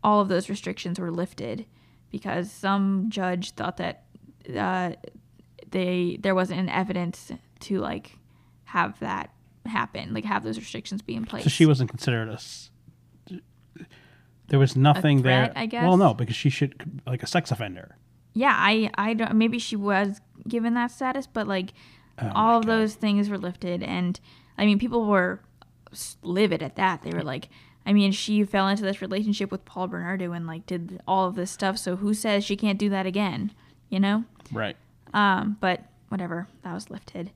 [0.03, 1.67] all of those restrictions were lifted
[2.11, 4.05] because some judge thought that
[4.57, 4.93] uh,
[5.71, 8.19] they there wasn't an evidence to like
[8.65, 9.31] have that
[9.67, 11.45] happen, like have those restrictions be in place.
[11.45, 12.39] So she wasn't considered a.
[14.49, 15.63] There was nothing threat, there.
[15.63, 15.83] I guess.
[15.85, 17.97] Well, no, because she should like a sex offender.
[18.35, 21.73] yeah, I I don't maybe she was given that status, but like
[22.19, 22.73] Oh all of God.
[22.73, 24.21] those things were lifted, and
[24.59, 25.41] I mean people were
[26.23, 27.03] livid at that.
[27.03, 27.49] They were like.
[27.87, 31.35] I mean, she fell into this relationship with Paul Bernardo and like did all of
[31.35, 31.77] this stuff.
[31.77, 33.53] So who says she can't do that again?
[33.91, 34.25] You know?
[34.51, 34.75] Right.
[35.13, 37.31] Um, but whatever, that was lifted.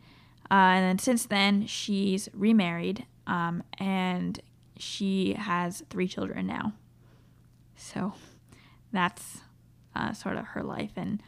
[0.50, 4.40] Uh, and then since then, she's remarried, um, and
[4.78, 6.72] she has three children now.
[7.76, 8.14] So
[8.90, 9.40] that's
[9.94, 11.22] uh, sort of her life, and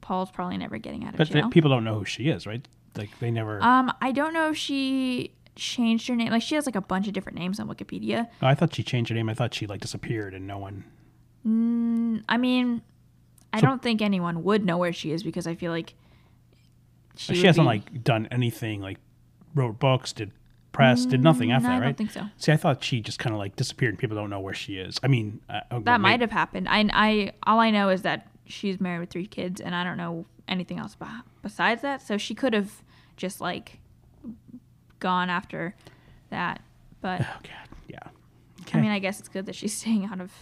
[0.00, 1.50] Paul's probably never getting out of But jail.
[1.50, 2.66] people don't know who she is, right?
[2.96, 3.62] Like they never.
[3.62, 6.30] um, I don't know if she changed her name.
[6.30, 8.28] Like she has like a bunch of different names on Wikipedia.
[8.40, 9.28] Oh, I thought she changed her name.
[9.28, 10.84] I thought she like disappeared and no one.
[11.46, 12.82] Mm, I mean,
[13.52, 15.94] I So- don't think anyone would know where she is because I feel like
[17.16, 18.80] she, She, hasn't be- like done anything.
[18.80, 18.98] Like
[19.54, 20.30] wrote books, did
[20.72, 22.22] press, did nothing Mm, after no, that, I don't think so.
[22.38, 24.78] See, I thought she just kind of like disappeared and people don't know where she
[24.78, 24.98] is.
[25.02, 26.66] I mean, uh, oh, That might have happened.
[26.70, 29.98] I, I all I know is that she's married with three kids, and I don't
[29.98, 30.96] know anything else
[31.42, 32.00] besides that.
[32.00, 32.82] So she could have
[33.18, 33.80] just like
[35.02, 35.74] gone after
[36.30, 36.62] that.
[37.02, 37.98] But Oh god, yeah.
[38.62, 38.78] Okay.
[38.78, 40.32] I mean, I guess it's good that she's staying out of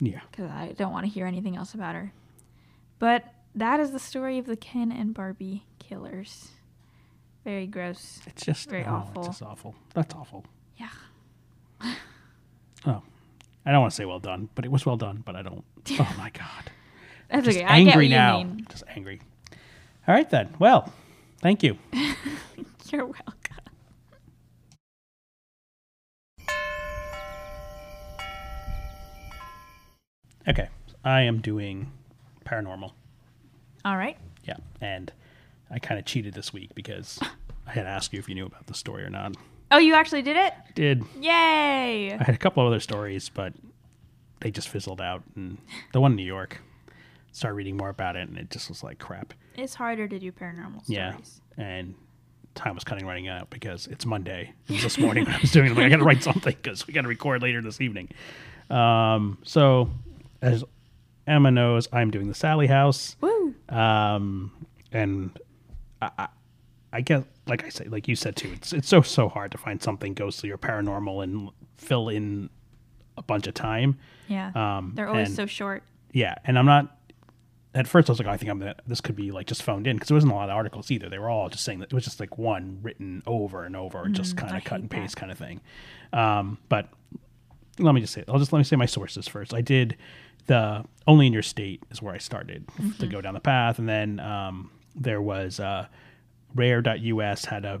[0.00, 0.20] yeah.
[0.30, 2.12] because I don't want to hear anything else about her.
[2.98, 6.52] But that is the story of the Ken and Barbie killers.
[7.44, 8.20] Very gross.
[8.26, 9.22] It's just Very oh, awful.
[9.22, 9.74] It's just awful.
[9.94, 10.44] That's awful.
[10.76, 10.88] Yeah.
[12.86, 13.02] Oh,
[13.66, 15.24] I don't want to say well done, but it was well done.
[15.26, 15.64] But I don't.
[15.98, 16.70] Oh my god.
[17.28, 17.66] That's Just okay.
[17.66, 18.38] I get what angry you now.
[18.38, 18.66] mean.
[18.70, 19.20] Just angry.
[20.06, 20.54] All right then.
[20.60, 20.92] Well,
[21.40, 21.76] thank you.
[22.90, 23.34] You're welcome.
[30.48, 30.68] Okay,
[31.04, 31.92] I am doing
[32.46, 32.92] paranormal.
[33.84, 34.16] All right.
[34.44, 35.12] Yeah, and
[35.70, 37.18] I kind of cheated this week because
[37.66, 39.36] I had asked you if you knew about the story or not.
[39.70, 40.54] Oh, you actually did it?
[40.74, 42.12] Did Yay!
[42.12, 43.52] I had a couple of other stories, but
[44.40, 45.22] they just fizzled out.
[45.36, 45.58] And
[45.92, 46.62] the one in New York,
[47.32, 49.34] started reading more about it, and it just was like crap.
[49.54, 50.88] It's harder to do paranormal stories.
[50.88, 51.16] Yeah,
[51.58, 51.94] and
[52.54, 54.54] time was cutting running out because it's Monday.
[54.68, 55.70] It was this morning when I was doing it.
[55.70, 58.08] I'm like, I got to write something because we got to record later this evening.
[58.70, 59.90] Um, so
[60.42, 60.64] as
[61.26, 63.16] Emma knows, I'm doing the Sallie House.
[63.20, 63.54] Woo!
[63.68, 65.38] um, and
[66.00, 66.28] I, I,
[66.94, 69.58] I guess, like I say, like you said too, it's it's so so hard to
[69.58, 72.48] find something ghostly or paranormal and fill in
[73.16, 73.98] a bunch of time.
[74.28, 74.52] Yeah.
[74.54, 75.82] Um, They're always and- so short.
[76.12, 76.94] Yeah, and I'm not.
[77.74, 78.72] At first, I was like, oh, I think I'm.
[78.86, 81.10] This could be like just phoned in because there wasn't a lot of articles either.
[81.10, 84.08] They were all just saying that it was just like one written over and over,
[84.08, 84.96] just kind Mm, of cut and that.
[84.96, 85.60] paste kind of thing.
[86.14, 86.88] Um, but
[87.78, 89.52] let me just say, I'll just let me say my sources first.
[89.52, 89.96] I did
[90.48, 93.08] the only in your state is where I started to Mm-hmm.
[93.08, 95.86] go down the path, and then um, there was uh,
[96.54, 97.80] Rare.us had a,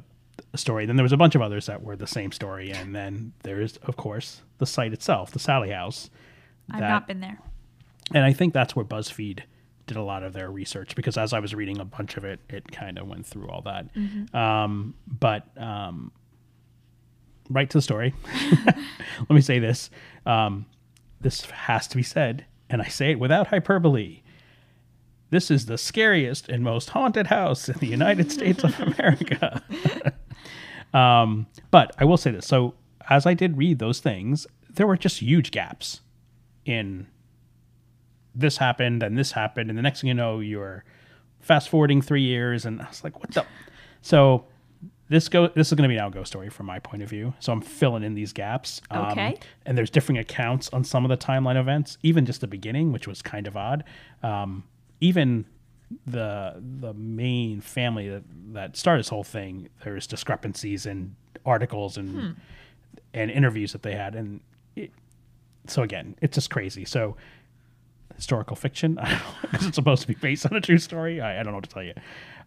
[0.54, 0.86] a story.
[0.86, 3.60] Then there was a bunch of others that were the same story, and then there
[3.60, 6.08] is, of course, the site itself, the Sallie House.
[6.70, 7.38] I've that- not been there.
[8.14, 9.40] and I think that's where BuzzFeed
[9.86, 12.40] did a lot of their research because as I was reading a bunch of it,
[12.50, 13.86] it kind of went through all that.
[14.34, 16.12] Um, but um,
[17.48, 18.12] right to the story.
[18.66, 19.88] Let me say this.
[20.26, 20.66] Um,
[21.22, 24.22] this has to be said, and I say it without hyperbole.
[25.30, 29.62] This is the scariest and most haunted house in the United States of America.
[30.94, 32.46] um, but I will say this.
[32.46, 32.74] So,
[33.10, 36.00] as I did read those things, there were just huge gaps
[36.64, 37.06] in
[38.34, 40.84] this happened and this happened and the next thing you know you're
[41.40, 43.44] fast forwarding three years and i was like what the
[44.00, 44.44] so
[45.08, 47.08] this go this is going to be now a ghost story from my point of
[47.08, 49.36] view so i'm filling in these gaps Um, Okay.
[49.66, 53.06] and there's different accounts on some of the timeline events even just the beginning which
[53.08, 53.84] was kind of odd
[54.22, 54.64] um,
[55.00, 55.44] even
[56.06, 61.14] the the main family that that started this whole thing there's discrepancies in
[61.46, 62.36] articles and
[63.14, 64.40] and interviews that they had, and
[64.76, 64.90] it,
[65.66, 66.84] so again, it's just crazy.
[66.84, 67.16] So
[68.16, 68.98] historical fiction
[69.50, 71.20] because it's supposed to be based on a true story.
[71.22, 71.94] I, I don't know what to tell you,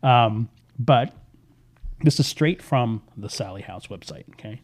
[0.03, 1.13] um, but
[2.03, 4.23] this is straight from the Sallie House website.
[4.31, 4.61] Okay.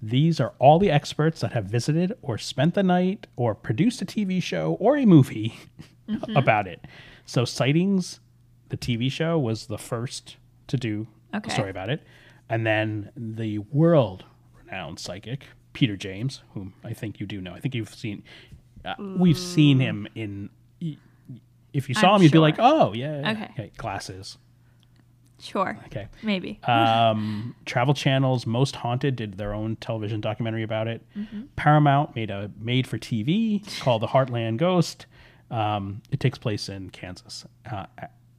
[0.00, 4.06] These are all the experts that have visited or spent the night or produced a
[4.06, 5.58] TV show or a movie
[6.36, 6.84] about it.
[7.26, 8.20] So, Sightings,
[8.68, 10.36] the TV show, was the first
[10.68, 11.50] to do Okay.
[11.50, 12.02] a story about it.
[12.48, 14.24] And then the world
[14.64, 17.52] renowned psychic, Peter James, whom I think you do know.
[17.52, 18.22] I think you've seen,
[18.84, 20.48] uh, we've seen him in.
[21.72, 23.48] If you saw I'm him, you'd be like, oh, yeah.
[23.52, 23.72] Okay.
[23.76, 24.38] Glasses.
[25.40, 25.78] Sure.
[25.86, 26.08] Okay.
[26.22, 26.58] Maybe.
[26.66, 31.04] Um, Travel Channel's Most Haunted did their own television documentary about it.
[31.56, 35.06] Paramount made a made for TV called The Heartland Ghost.
[35.50, 37.86] Um, it takes place in Kansas, uh,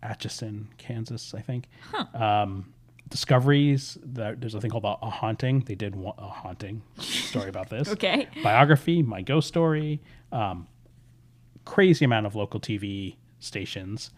[0.03, 1.67] Atchison, Kansas, I think.
[2.13, 2.73] Um,
[3.09, 5.61] Discoveries, there- there's a thing called a, a haunting.
[5.61, 7.87] They did a haunting story about this.
[7.93, 8.27] Okay.
[8.43, 9.99] Biography, My Ghost Story.
[10.31, 10.67] Um,
[11.65, 14.11] crazy amount of local TV stations.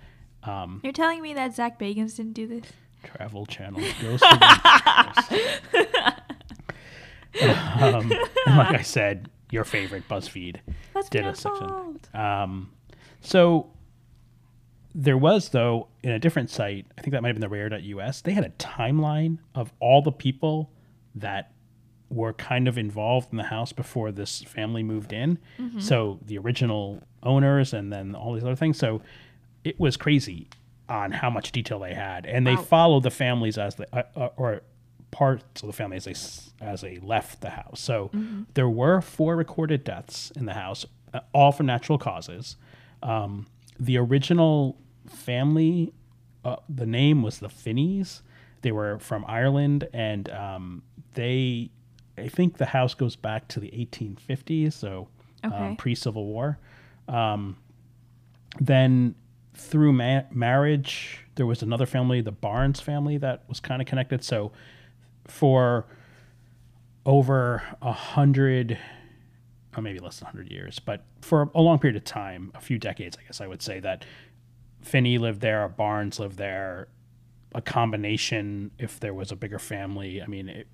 [0.44, 2.66] Um, You're telling me that Zak Bagans didn't do this?
[3.04, 4.24] Travel Channel Ghost
[7.82, 8.10] um,
[8.48, 10.58] like I said, your favorite BuzzFeed
[10.94, 12.00] Let's did a section.
[12.14, 12.72] Um,
[13.22, 13.72] so
[14.94, 18.22] there was though in a different site, I think that might have been the rare.us,
[18.22, 20.72] they had a timeline of all the people
[21.16, 21.52] that
[22.10, 25.40] were kind of involved in the house before this family moved in.
[25.80, 28.78] So the original owners and then all these other things.
[28.78, 29.02] So
[29.64, 30.48] it was crazy
[30.90, 32.64] on how much detail they had, and they Wow.
[32.64, 34.62] followed the families as they uh, uh, or
[35.12, 36.16] parts of the family as they
[36.66, 37.80] as they left the house.
[37.80, 38.12] So
[38.54, 42.56] there were four recorded deaths in the house, uh, all from natural causes.
[43.04, 43.48] Um,
[43.80, 45.94] the original family,
[46.46, 48.22] uh, the name was the Finneys.
[48.62, 50.84] They were from Ireland, and um,
[51.16, 51.72] they,
[52.18, 55.08] I think the house goes back to the 1850s, so
[55.44, 55.56] Okay.
[55.56, 56.60] um, pre Civil War.
[57.08, 57.58] Um,
[58.60, 59.16] then
[59.62, 64.24] through ma- marriage, there was another family, the Barnes family, that was kind of connected.
[64.24, 64.52] So
[65.26, 65.86] for
[67.06, 68.78] over a hundred,
[69.76, 72.62] or maybe less than a hundred years, but for a long period of time, a
[72.62, 74.06] few decades, I guess I would say that
[74.82, 76.88] Finney lived there, Barnes lived there,
[77.54, 78.72] a combination.
[78.80, 80.68] If there was a bigger family, I mean, it,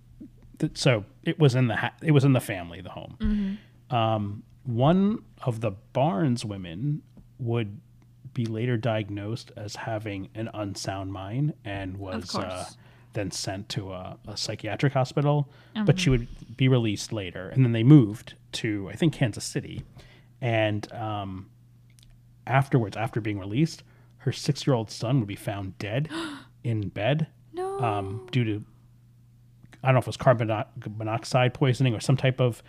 [0.60, 3.58] th- so it was in the ha- it was in the family, the home.
[3.90, 7.02] Um, one of the Barnes women
[7.40, 7.80] would
[8.38, 12.66] be later diagnosed as having an unsound mind and was uh,
[13.14, 15.50] then sent to a, a psychiatric hospital,
[15.86, 17.50] but she would be released later.
[17.50, 19.82] And then they moved to, I think, Kansas City.
[20.40, 21.50] And um,
[22.46, 23.82] afterwards, after being released,
[24.20, 26.08] her six year old son would be found dead
[26.64, 27.80] in bed No.
[27.80, 28.64] um, due to
[29.84, 30.52] I don't know if it was carbon
[30.98, 32.62] monoxide poisoning or some type of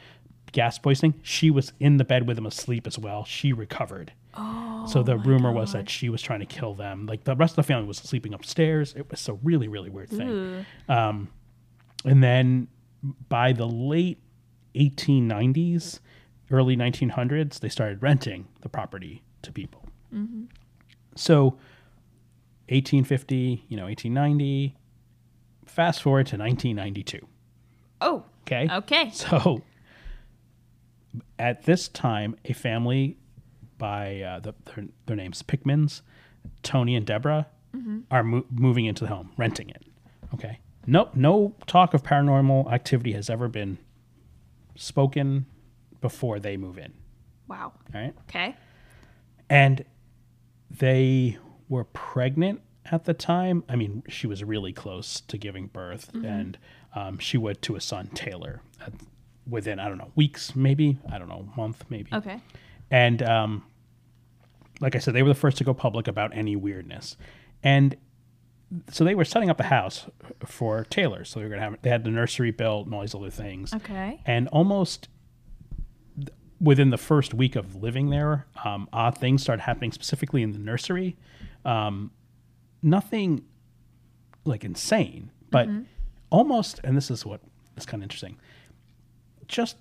[0.52, 1.14] gas poisoning.
[1.22, 3.24] She was in the bed with him asleep as well.
[3.24, 4.12] She recovered.
[4.34, 4.86] oh.
[4.88, 7.06] so the oh rumor was that she was trying to kill them.
[7.06, 8.94] Like the rest of the family was sleeping upstairs.
[8.96, 10.28] It was a really, really weird thing.
[10.28, 10.64] Ooh.
[12.04, 12.68] And then
[13.28, 14.18] by the late
[14.74, 16.00] 1890s,
[16.50, 19.84] early 1900s, they started renting the property to people.
[20.14, 20.44] Mm-hmm.
[21.16, 21.58] So
[22.68, 24.76] 1850, you know, 1890,
[25.66, 27.26] fast forward to 1992.
[28.00, 28.24] Oh.
[28.42, 28.68] Okay.
[28.70, 29.10] Okay.
[29.10, 29.62] So
[31.38, 33.16] at this time, a family
[33.78, 36.02] by uh, the, their, their names Pickmans,
[36.62, 37.46] Tony and Deborah,
[38.10, 39.84] are mo- moving into the home, renting it.
[40.34, 40.58] Okay.
[40.86, 43.78] No, no talk of paranormal activity has ever been
[44.74, 45.46] spoken
[46.00, 46.92] before they move in.
[47.46, 47.72] Wow.
[47.94, 48.14] All right.
[48.28, 48.56] Okay.
[49.48, 49.84] And
[50.70, 51.38] they
[51.68, 53.64] were pregnant at the time.
[53.68, 56.58] I mean, she was really close to giving birth, and
[56.94, 58.92] um, she would to a son, Taylor, at,
[59.48, 62.10] within, I don't know, weeks, maybe, I don't know, month, maybe.
[62.12, 62.40] Okay.
[62.90, 63.64] And um,
[64.80, 67.16] like I said, they were the first to go public about any weirdness.
[67.62, 67.96] And
[68.90, 70.06] so they were setting up a house
[70.44, 71.24] for Taylor.
[71.24, 73.30] So they were going to have, they had the nursery built and all these other
[73.30, 73.72] things.
[73.72, 74.20] Okay.
[74.26, 75.08] And almost
[76.60, 80.58] within the first week of living there, um, odd things started happening specifically in the
[80.58, 81.16] nursery.
[81.64, 82.10] Um,
[82.82, 83.44] nothing
[84.44, 85.68] like insane, but
[86.30, 87.40] almost, and this is what
[87.76, 88.38] is kind of interesting.
[89.48, 89.76] Just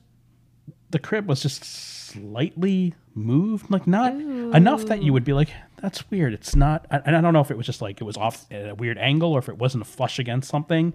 [0.90, 5.50] the crib was just slightly moved, like not enough that you would be like,
[5.82, 8.18] "That's weird." It's not, and I don't know if it was just like it was
[8.18, 10.94] off at a weird angle or if it wasn't flush against something.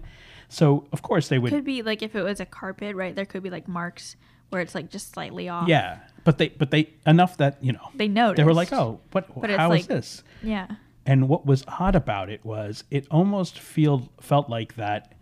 [0.49, 3.15] So of course they would Could be like if it was a carpet, right?
[3.15, 4.15] There could be like marks
[4.49, 5.67] where it's like just slightly off.
[5.67, 8.37] Yeah, but they but they enough that you know They noticed.
[8.37, 9.27] they were like, oh, what?
[9.39, 10.23] But how is like- this?
[10.41, 10.67] Yeah.
[11.05, 15.13] And what was odd about it was it almost feel felt like that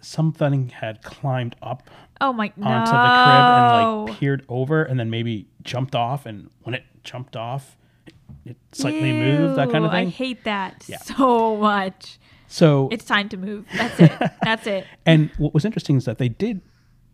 [0.00, 1.88] something had climbed up
[2.20, 2.66] Oh my no.
[2.66, 6.84] onto the crib and like peered over and then maybe jumped off and when it
[7.02, 7.76] jumped off
[8.44, 10.98] it, slightly moved that kind of thing I hate that Yeah.
[10.98, 12.18] so much.
[12.46, 13.66] so It's time to move.
[13.72, 14.12] That's it.
[14.42, 14.86] That's it.
[15.06, 16.60] and what was interesting is that they did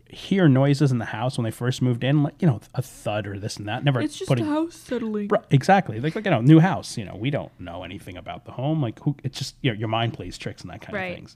[0.09, 3.27] hear noises in the house when they first moved in like you know a thud
[3.27, 5.27] or this and that never It's just putting a house settling.
[5.27, 8.45] Right, exactly like, like you know new house you know we don't know anything about
[8.45, 10.93] the home like who it's just you know, your mind plays tricks and that kind
[10.95, 11.09] Right.
[11.11, 11.35] of things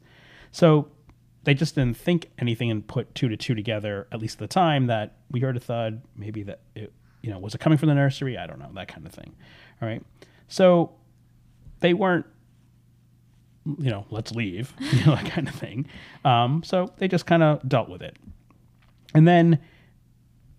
[0.53, 0.87] so
[1.43, 4.47] they just didn't think anything and put two to two together at least at the
[4.47, 7.89] time that we heard a thud maybe that it you know was it coming from
[7.89, 8.37] the nursery?
[8.37, 9.35] I don't know that kind of thing
[9.81, 10.03] all right?
[10.47, 10.93] So
[11.79, 12.25] they weren't
[13.65, 15.87] you know let's leave you know that kind of thing.
[16.25, 18.17] Um, so they just kind of dealt with it.
[19.13, 19.59] And then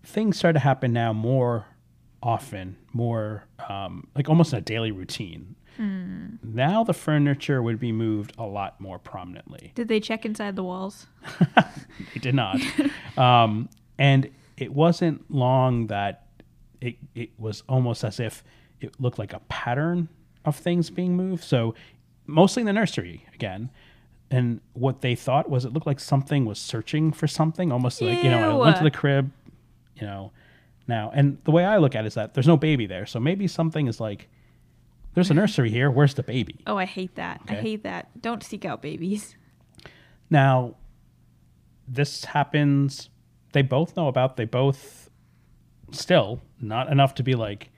[0.03, 1.65] things start to happen now more
[2.21, 5.55] often, more um, like almost in a daily routine.
[5.79, 9.71] Now the furniture would be moved a lot more prominently.
[9.75, 11.07] Did they check inside the walls?
[12.13, 12.59] They did not.
[13.17, 13.69] um,
[13.99, 16.25] and it wasn't long that
[16.81, 18.43] it, it was almost as if
[18.81, 20.09] it looked like a pattern
[20.43, 21.43] of things being moved.
[21.43, 21.75] So
[22.25, 23.69] mostly in the nursery again.
[24.31, 28.23] And what they thought was it looked like something was searching for something, almost like,
[28.23, 29.31] you know, I went to the crib,
[29.95, 30.31] you know,
[30.87, 31.11] now.
[31.13, 33.05] And the way I look at it is that there's no baby there.
[33.05, 34.27] So maybe something is like,
[35.13, 35.91] there's a nursery here.
[35.91, 36.59] Where's the baby?
[36.65, 37.41] Oh, I hate that.
[37.47, 38.21] I hate that.
[38.21, 39.35] Don't seek out babies.
[40.29, 40.75] Now,
[41.87, 43.09] this happens.
[43.51, 44.37] They both know about.
[44.37, 45.09] They both
[45.91, 47.69] still not enough to be like,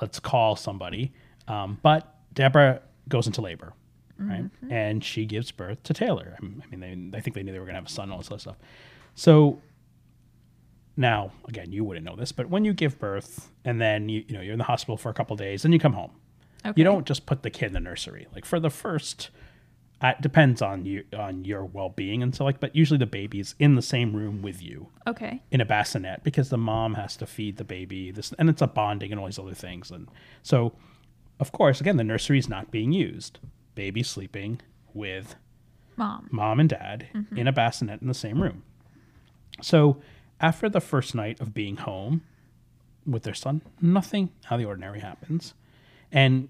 [0.00, 1.12] let's call somebody.
[1.48, 3.72] Um, but Deborah goes into labor,
[4.18, 6.36] right, and she gives birth to Taylor.
[6.36, 8.12] I mean, I they, I think they knew they were gonna have a son, and
[8.12, 8.56] all this other stuff.
[9.14, 9.60] So
[10.96, 14.34] now, again, you wouldn't know this, but when you give birth and then you you
[14.34, 16.10] know you're in the hospital for a couple days, and you come home,
[16.66, 16.80] Okay.
[16.80, 18.26] you don't just put the kid in the nursery.
[18.34, 19.30] Like for the first,
[20.02, 22.60] uh, it depends on you on your well being and so like.
[22.60, 25.42] But usually the baby's in the same room with you Okay.
[25.50, 28.10] in a bassinet because the mom has to feed the baby.
[28.10, 29.90] This and it's a bonding and all these other things.
[29.90, 30.08] And
[30.42, 30.72] so,
[31.40, 33.38] of course, again, the nursery is not being used.
[33.74, 34.60] Baby sleeping
[34.94, 35.36] with
[35.96, 36.28] Mom.
[36.30, 38.62] mom and dad in a bassinet in the same room.
[39.62, 39.98] So
[40.40, 42.22] after the first night of being home
[43.06, 45.54] with their son, nothing out of the ordinary happens.
[46.12, 46.48] And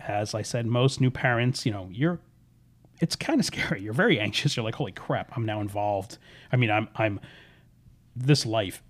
[0.00, 2.20] as I said, most new parents, you know, you're
[3.00, 3.80] it's kind of scary.
[3.80, 4.56] You're very anxious.
[4.56, 6.18] You're like, holy crap, I'm now involved.
[6.52, 7.20] I mean, I'm I'm
[8.16, 8.82] this life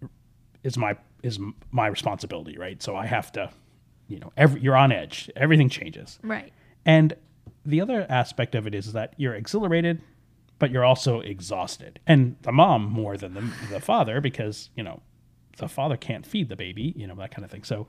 [0.62, 1.38] is my is
[1.70, 2.82] my responsibility, right?
[2.82, 3.50] So I have to,
[4.06, 5.30] you know, every you're on edge.
[5.36, 6.18] Everything changes.
[6.22, 6.52] Right.
[6.86, 7.14] And
[7.66, 10.00] the other aspect of it is that you're exhilarated,
[10.58, 12.00] but you're also exhausted.
[12.06, 15.02] And the mom more than the, the father because, you know,
[15.58, 17.64] the father can't feed the baby, you know, that kind of thing.
[17.64, 17.86] So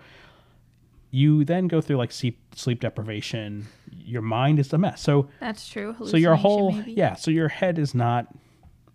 [1.12, 3.68] you then go through like sleep, sleep deprivation.
[3.91, 5.01] Your mind is a mess.
[5.01, 5.95] So That's true.
[6.05, 6.91] so your whole maybe?
[6.93, 8.28] yeah, so your head is not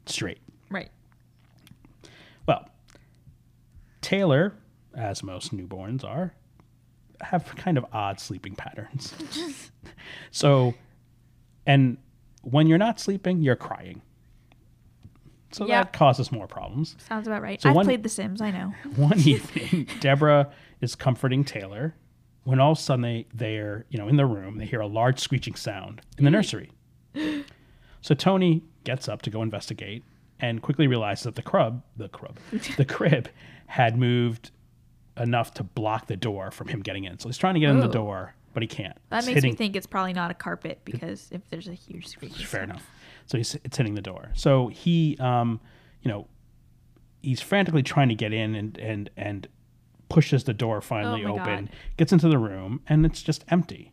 [0.07, 0.39] straight.
[0.71, 0.91] Right.
[2.47, 2.69] Well,
[4.01, 4.55] Taylor,
[4.95, 6.35] as most newborns are,
[7.21, 9.15] have kind of odd sleeping patterns.
[10.31, 10.75] so,
[11.67, 11.97] and
[12.43, 14.03] when you're not sleeping, you're crying.
[15.53, 15.85] So Yeah.
[15.85, 16.97] that causes more problems.
[17.09, 17.61] Sounds about right.
[17.63, 18.41] So I've one- played The Sims.
[18.43, 18.75] I know.
[18.97, 20.51] One evening, Deborah
[20.81, 21.95] is comforting Taylor
[22.45, 24.87] when all of a sudden they, they're, you know, in the room, they hear a
[24.87, 26.71] large screeching sound in the nursery.
[28.03, 30.03] So Tony gets up to go investigate
[30.41, 32.39] and quickly realizes that the crib, the crib,
[32.77, 33.29] the crib
[33.67, 34.51] had moved
[35.17, 37.19] enough to block the door from him getting in.
[37.19, 38.97] So he's trying to get in the door, but he can't.
[39.11, 41.73] That It's makes hitting, me think it's probably not a carpet because if there's a
[41.75, 42.71] huge squeaky Fair sound.
[42.73, 42.87] enough.
[43.27, 44.31] So he's it's hitting the door.
[44.35, 45.61] So he, um,
[46.03, 46.27] you know,
[47.23, 49.49] he's frantically trying to get in and and and
[50.09, 51.69] pushes the door finally Oh open, God.
[51.97, 53.93] gets into the room, and it's just empty.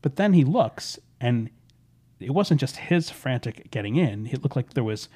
[0.00, 1.50] But then he looks, and
[2.20, 4.26] it wasn't just his frantic getting in.
[4.26, 5.08] It looked like there was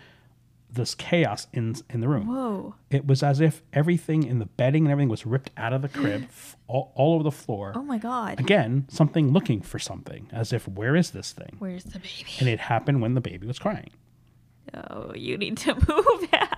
[0.68, 2.26] this chaos in in the room.
[2.26, 2.74] Whoa.
[2.91, 5.89] It was as if everything in the bedding and everything was ripped out of the
[5.89, 6.26] crib,
[6.66, 7.72] all, all over the floor.
[7.76, 8.39] Oh my God.
[8.41, 11.57] Again, something looking for something, as if where is this thing?
[11.61, 12.26] Where's the baby?
[12.41, 13.91] And it happened when the baby was crying.
[14.74, 16.55] Oh, you need to move out.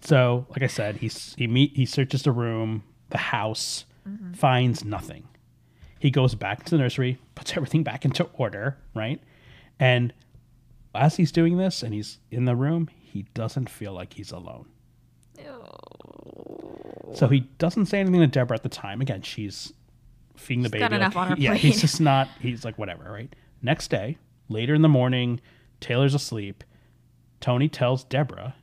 [0.00, 4.32] So, like I said, he's, he meet he searches the room, the house, mm-hmm.
[4.32, 5.28] finds nothing.
[5.98, 9.20] He goes back to the nursery, puts everything back into order, right?
[9.78, 10.14] And
[10.94, 14.66] as he's doing this and he's in the room, he doesn't feel like he's alone.
[17.14, 19.00] So he doesn't say anything to Deborah at the time.
[19.00, 19.72] Again, she's
[20.36, 20.80] feeding the She's baby.
[20.80, 22.28] got enough on her yeah, he's just not.
[22.40, 23.34] He's like whatever, right?
[23.62, 24.16] Next day,
[24.48, 25.40] later in the morning,
[25.80, 26.64] Taylor's asleep.
[27.40, 28.54] Tony tells Deborah,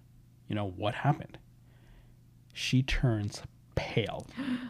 [0.48, 1.38] you know what happened.
[2.54, 3.42] She turns
[3.76, 4.28] pale,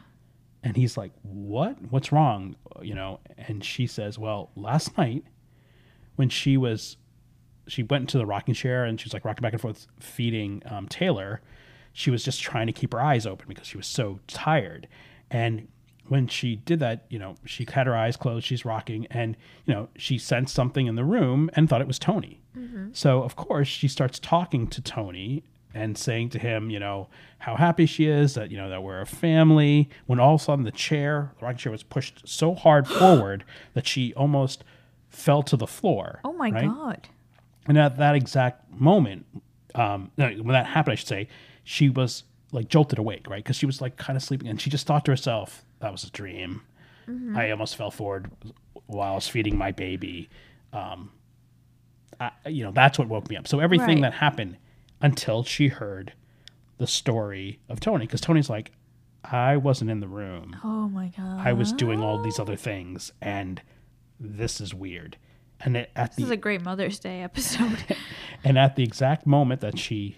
[0.64, 1.78] and he's like, "What?
[1.90, 5.24] What's wrong?" You know, and she says, "Well, last night,
[6.16, 6.98] when she was
[7.68, 10.64] she went into the rocking chair and she was like rocking back and forth feeding
[10.66, 11.42] um, Taylor.
[11.94, 14.88] She was just trying to keep her eyes open because she was so tired.
[15.30, 15.68] And
[16.08, 19.74] when she did that, you know, she had her eyes closed, she's rocking, and you
[19.74, 22.42] know, she sensed something in the room and thought it was Tony.
[22.94, 25.44] So of course she starts talking to Tony
[25.78, 27.08] and saying to him, you know,
[27.40, 29.90] how happy she is that you know that we're a family.
[30.08, 33.44] When all of a sudden the chair, the rocking chair, was pushed so hard forward
[33.74, 34.64] that she almost
[35.10, 36.20] fell to the floor.
[36.26, 36.68] Oh my right?
[36.68, 37.08] god.
[37.68, 39.26] And at that exact moment,
[39.76, 41.28] um, when that happened, I should say,
[41.64, 43.44] she was like jolted awake, right?
[43.44, 46.04] Because she was like kind of sleeping, and she just thought to herself, "That was
[46.04, 46.62] a dream."
[47.36, 48.30] I almost fell forward
[48.88, 50.28] while I was feeding my baby.
[50.74, 51.12] Um,
[52.20, 53.48] I, you know, that's what woke me up.
[53.48, 54.12] So everything Right.
[54.12, 54.58] that happened
[55.02, 56.14] until she heard
[56.78, 58.72] the story of Tony, because Tony's like,
[59.24, 60.56] "I wasn't in the room.
[60.64, 61.46] Oh my god.
[61.46, 63.62] I was doing all these other things, and
[64.20, 65.18] this is weird."
[65.60, 67.84] And it, at This the is a great Mother's Day episode.
[68.44, 70.18] and at the exact moment that she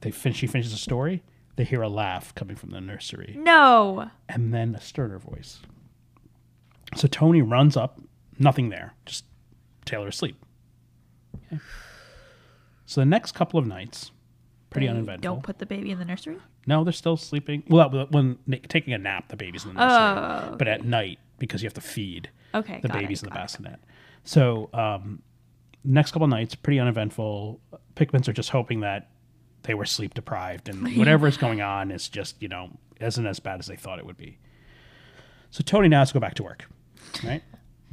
[0.00, 1.22] they fin- she finishes the story,
[1.56, 4.10] they hear a laugh coming from the nursery, no.
[4.28, 5.60] and then a sterner voice.
[6.96, 8.00] So Tony runs up,
[8.38, 9.24] nothing there, just
[9.84, 10.36] Taylor asleep.
[11.52, 11.60] Okay.
[12.86, 14.10] So the next couple of nights,
[14.70, 15.22] pretty They uneventful.
[15.34, 16.36] Don't put the baby in the nursery.
[16.66, 17.62] no, they're still sleeping.
[17.68, 21.62] Well, when taking a nap, the baby's in the nursery, Oh, but at night because
[21.62, 22.80] you have to feed Okay.
[22.82, 23.42] the babies it, in the got it.
[23.42, 23.80] bassinet.
[24.24, 25.22] So um,
[25.84, 27.60] next couple nights, pretty uneventful.
[27.96, 29.10] Pickmans are just hoping that
[29.62, 32.70] they were sleep deprived and whatever is going on is just you know
[33.00, 34.38] isn't as bad as they thought it would be.
[35.50, 36.66] So Tony now has to go back to work,
[37.24, 37.42] right?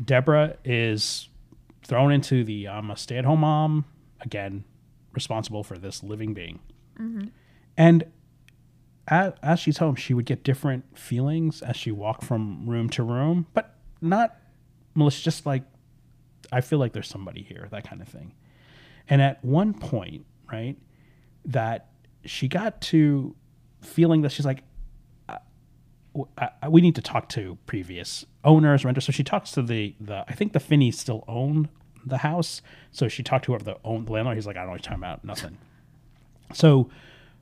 [0.04, 1.30] Deborah is
[1.84, 3.86] thrown into the I'm a stay at home mom
[4.22, 4.64] again,
[5.14, 6.60] responsible for this living being,
[7.00, 7.28] mm-hmm.
[7.78, 8.06] and
[9.08, 13.04] as, as she's home, she would get different feelings as she walked from room to
[13.04, 14.38] room, but not
[14.94, 15.64] malicious, just like,
[16.52, 18.34] I feel like there's somebody here, that kind of thing.
[19.10, 20.78] And at one point, right,
[21.46, 21.90] that
[22.26, 23.36] she got to
[23.82, 24.64] feeling that she's like,
[25.28, 25.40] I,
[26.62, 29.06] I- we need to talk to previous owners, renters.
[29.06, 31.70] So she talks to the, the I think the Finneys still own
[32.06, 32.62] the house.
[32.92, 34.38] So she talked to whoever the, own, the landlord.
[34.38, 35.58] He's like, I don't know what you're talking about, nothing.
[36.54, 36.90] So,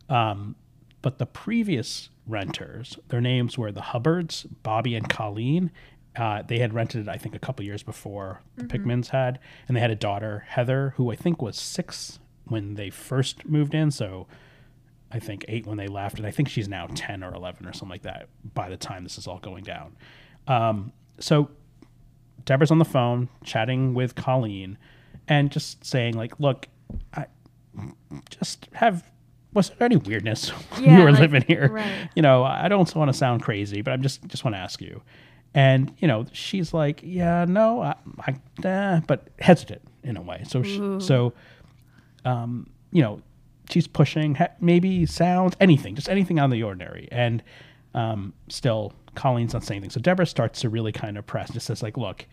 [0.10, 0.55] um,
[1.01, 5.72] but the previous renters, their names were the Hubbards, Bobby and Colleen.
[6.16, 9.78] Uh, they had rented it, I think, a couple years before the Pickmans had, and
[9.78, 13.91] they had a daughter, Heather, who I think was six when they first moved in.
[13.91, 14.28] So
[15.12, 17.74] I think eight when they left, and I think she's now ten or eleven or
[17.74, 19.95] something like that by the time this is all going down.
[20.47, 21.49] Um, so
[22.46, 24.78] Deborah's on the phone chatting with Colleen,
[25.28, 26.68] and just saying like, "Look,
[27.14, 27.26] I
[28.30, 29.10] just have."
[29.52, 31.70] Was there any weirdness when you were like, living here?
[31.72, 32.10] right.
[32.16, 34.80] You know, I don't want to sound crazy, but I'm just just want to ask
[34.82, 35.02] you.
[35.56, 40.44] And you know, she's like, "Yeah, no, I, I eh," but hesitant in a way.
[40.48, 41.34] So, she, so
[42.26, 43.22] um, you know,
[43.70, 47.08] she's pushing ha- maybe sounds, anything, just anything out of the ordinary.
[47.12, 47.44] And
[47.94, 49.89] um, still, Colleen's not saying anything.
[49.89, 52.26] So Deborah starts to really kind of press, just says like, look,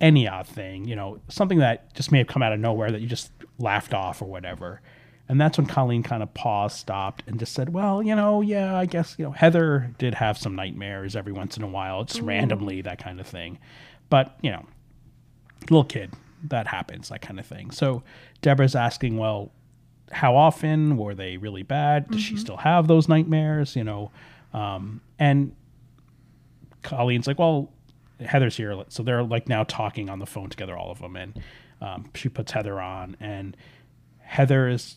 [0.00, 3.00] any odd thing, you know, something that just may have come out of nowhere that
[3.00, 3.30] you just
[3.60, 4.80] laughed off or whatever.
[5.28, 8.76] And that's when Colleen kind of paused, stopped, and just said, "Well, you know, yeah,
[8.76, 12.20] I guess you know Heather did have some nightmares every once in a while, just
[12.20, 13.58] randomly that kind of thing,
[14.10, 14.66] but you know,
[15.70, 16.10] little kid,
[16.48, 18.02] that happens, that kind of thing." So
[18.42, 19.52] Deborah's asking, "Well,
[20.10, 22.10] how often were they really bad?
[22.10, 23.76] Does she still have those nightmares?
[23.76, 24.10] You know?"
[24.52, 25.54] Um, and
[26.84, 27.72] Colleen's like, "Well,
[28.20, 31.40] Heather's here, so they're like now talking on the phone together, all of them." And
[31.80, 33.56] um, she puts Heather on, and
[34.20, 34.96] Heather is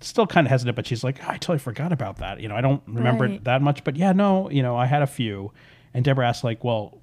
[0.00, 2.40] still kind of hesitant, but she's like, "I totally forgot about that.
[2.40, 5.02] You know, I don't remember it that much, but yeah, no, you know, I had
[5.02, 5.52] a few."
[5.92, 6.98] And Deborah asked, like, "Well,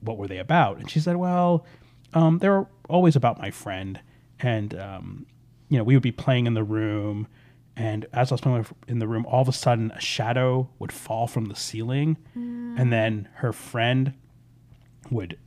[0.00, 1.64] what were they about?" And she said, "Well,
[2.12, 4.00] um, they were always about my friend,
[4.40, 5.26] and um,
[5.68, 7.26] you know, we would be playing in the room."
[7.80, 10.92] And as I was playing in the room, all of a sudden a shadow would
[10.92, 12.90] fall from the ceiling, and hmm.
[12.90, 14.12] then her friend
[15.10, 15.38] would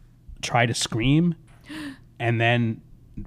[0.41, 1.36] try to scream,
[2.19, 2.81] and then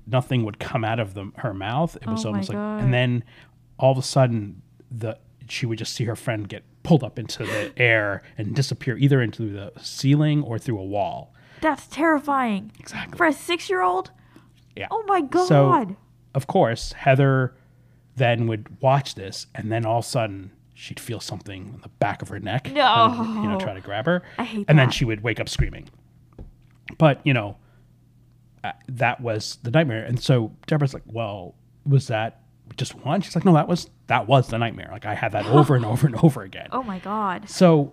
[0.08, 1.94] nothing would come out of the, her mouth.
[1.94, 2.82] It was Oh almost like, God.
[2.82, 3.22] and then
[3.78, 5.16] all of a sudden, the
[5.48, 9.22] she would just see her friend get pulled up into the air and disappear either
[9.22, 11.32] into the ceiling or through a wall.
[11.60, 12.72] That's terrifying.
[12.80, 13.16] Exactly.
[13.16, 14.10] For a six year old?
[14.74, 14.88] Yeah.
[14.90, 15.46] Oh my god.
[15.46, 15.96] So,
[16.34, 17.54] of course, Heather
[18.16, 21.88] then would watch this, and then all of a sudden she'd feel something on the
[21.88, 22.70] back of her neck.
[22.72, 23.14] No.
[23.18, 24.22] and, you know, try to grab her.
[24.38, 25.88] I hate And then she would wake up screaming.
[26.98, 27.56] But you know,
[28.64, 31.54] uh, that was the nightmare, and so Deborah's like, "Well,
[31.84, 32.42] was that
[32.76, 34.88] just one?" She's like, "No, that was that was the nightmare.
[34.92, 37.50] Like I had that over and over and over again." oh my god.
[37.50, 37.92] So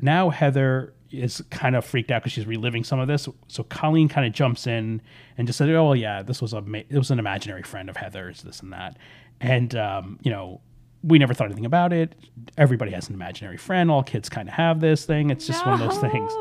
[0.00, 3.28] now Heather, is kind of freaked out because she's reliving some of this.
[3.48, 5.00] So Colleen kind of jumps in
[5.36, 7.88] and just said, "Oh well, yeah, this was a ma- it was an imaginary friend
[7.88, 8.96] of Heather's, this and that,"
[9.40, 10.60] and um, you know.
[11.04, 12.16] We never thought anything about it.
[12.56, 13.88] Everybody has an imaginary friend.
[13.88, 15.30] All kids kind of have this thing.
[15.30, 16.32] It's just one of those things.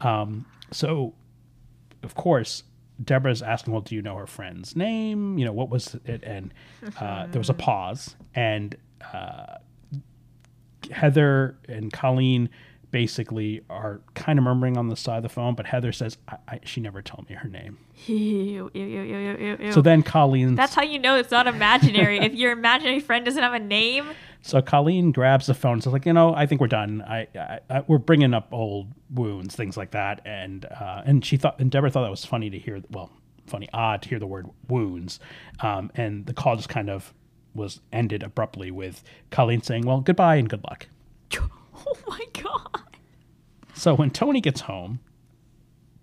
[0.00, 1.12] Um, so,
[2.04, 2.62] of course,
[3.02, 5.38] Deborah's asking, "Well, do you know her friend's name?
[5.38, 6.54] You know, what was it?" And
[7.00, 8.76] uh, there was a pause, and
[9.12, 9.56] uh,
[10.92, 12.48] Heather and Colleen
[12.90, 16.36] basically are kind of murmuring on the side of the phone, but Heather says, I,
[16.48, 19.72] I, "She never told me her name." Ew, ew, ew.
[19.72, 22.18] So then Colleen, That's how you know it's not imaginary.
[22.18, 24.06] if your imaginary friend doesn't have a name,
[24.42, 27.02] so Colleen grabs the phone So says, "Like, you know, I think we're done.
[27.02, 31.36] I, I, I we're bringing up old wounds, things like that." And uh, and she
[31.36, 32.80] thought, and Deborah thought that was funny to hear.
[32.90, 33.10] Well,
[33.46, 35.20] funny, odd to hear the word wounds.
[35.60, 37.12] Um, and the call just kind of
[37.54, 40.86] was ended abruptly with Colleen saying, "Well, goodbye and good luck."
[41.38, 42.39] oh my god.
[43.80, 45.00] So when Tony gets home,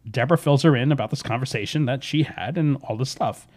[0.09, 3.47] Deborah fills her in about this conversation that she had and all this stuff.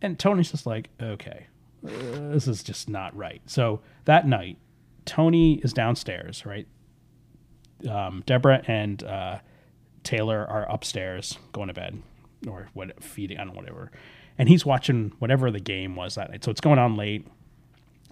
[0.00, 1.48] And Tony's just like, okay,
[1.84, 3.42] uh, this is just not right.
[3.46, 4.58] So that night,
[5.04, 6.68] Tony is downstairs, right?
[7.90, 9.38] Um, Deborah and uh,
[10.04, 12.00] Taylor are upstairs going to bed
[12.46, 13.90] or what feeding, I don't know, whatever.
[14.38, 16.44] And he's watching whatever the game was that night.
[16.44, 17.26] So it's going on late.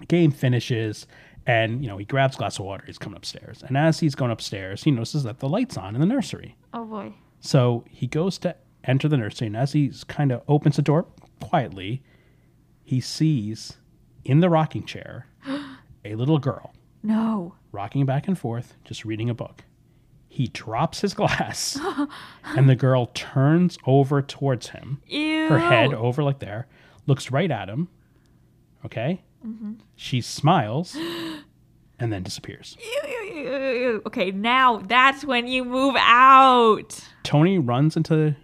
[0.08, 1.06] Game finishes,
[1.46, 2.84] and you know he grabs a glass of water.
[2.86, 6.00] He's coming upstairs, and as he's going upstairs, he notices that the lights on in
[6.00, 6.56] the nursery.
[6.72, 7.12] Oh boy.
[7.40, 11.06] So he goes to enter the nursery, and as he's kind of opens the door
[11.42, 12.02] quietly,
[12.82, 13.78] he sees
[14.24, 15.26] in the rocking chair
[16.04, 17.54] a little girl No.
[17.72, 19.64] rocking back and forth, just reading a book.
[20.28, 21.78] He drops his glass,
[22.44, 25.48] and the girl turns over towards him, Ew.
[25.48, 26.66] her head over like there,
[27.06, 27.88] looks right at him.
[28.84, 29.22] Okay?
[29.96, 30.96] She smiles
[31.98, 32.76] and then disappears.
[34.06, 36.98] Okay, now that's when you move out.
[37.24, 38.36] Tony runs into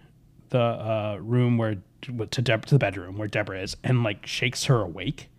[0.49, 4.65] the uh, room where to Deb- to the bedroom where Deborah is and like shakes
[4.65, 5.29] her awake.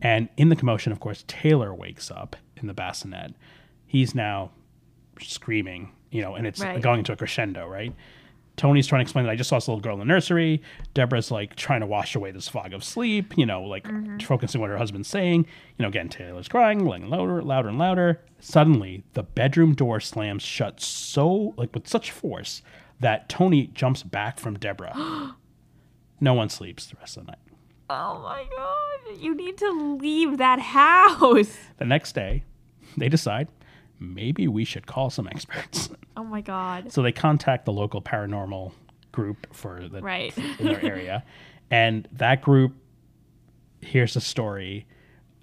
[0.00, 3.34] And in the commotion, of course, Taylor wakes up in the bassinet.
[3.86, 4.50] He's now
[5.20, 6.82] screaming, you know, and it's Right.
[6.82, 7.94] going into a crescendo, right?
[8.56, 10.62] Tony's trying to explain that I just saw this little girl in the nursery.
[10.94, 14.18] Deborah's like trying to wash away this fog of sleep, you know, like mm-hmm.
[14.18, 15.46] focusing on what her husband's saying.
[15.76, 18.22] You know, again, Taylor's crying, getting louder, and louder and louder.
[18.38, 22.62] Suddenly, the bedroom door slams shut so, like, with such force
[23.00, 25.34] that Tony jumps back from Deborah.
[26.20, 27.38] no one sleeps the rest of the night.
[27.90, 29.20] Oh my god.
[29.20, 31.56] You need to leave that house.
[31.76, 32.44] The next day,
[32.96, 33.48] they decide
[33.98, 35.90] maybe we should call some experts.
[36.16, 36.92] Oh my god.
[36.92, 38.70] So they contact the local paranormal
[39.10, 40.32] group for the Right.
[40.60, 41.24] in their area,
[41.72, 42.72] and that group
[43.80, 44.86] hears the story.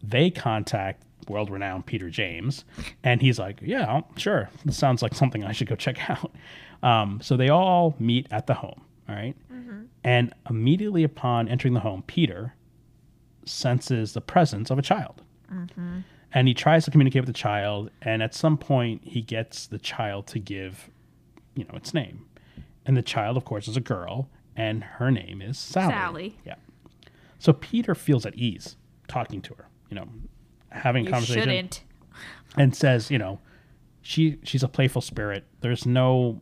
[0.02, 2.64] They contact world-renowned Peter James,
[3.04, 4.50] and he's like, "Yeah, sure.
[4.64, 6.32] This sounds like something I should go check out."
[6.82, 8.82] Um, so they all meet at the home.
[9.10, 9.36] All right?
[10.06, 12.54] and immediately upon entering the home, Peter
[13.46, 15.22] senses the presence of a child
[16.34, 19.78] and he tries to communicate with the child and at some point he gets the
[19.78, 20.90] child to give
[21.56, 22.26] you know its name.
[22.86, 25.92] And the child of course is a girl and her name is sally.
[25.94, 26.38] Sally.
[26.46, 26.56] yeah.
[27.40, 28.76] So peter feels at ease
[29.08, 30.08] talking to her you know
[30.70, 31.84] having You conversation shouldn't.
[32.58, 33.40] and says you know
[34.02, 35.46] she she's a playful spirit.
[35.62, 36.42] There's no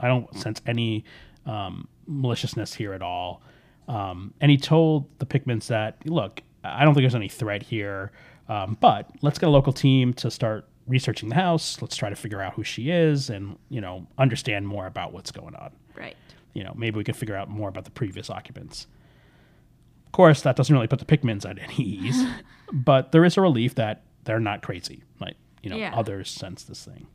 [0.00, 1.04] i don't sense any
[1.46, 3.42] um, maliciousness here at all.
[3.88, 8.12] Um, and he told the Pickmans that, look, I don't think there's any threat here,
[8.48, 11.80] um, but let's get a local team to start researching the house.
[11.82, 15.30] Let's try to figure out who she is and, you know, understand more about what's
[15.30, 15.70] going on.
[15.94, 16.16] Right.
[16.54, 18.86] You know, maybe we could figure out more about the previous occupants.
[20.06, 22.24] Of course, that doesn't really put the Pickmans at any ease,
[22.72, 25.02] but there is a relief that they're not crazy.
[25.20, 25.92] Like, you know, Yeah.
[25.94, 27.06] others sense this thing.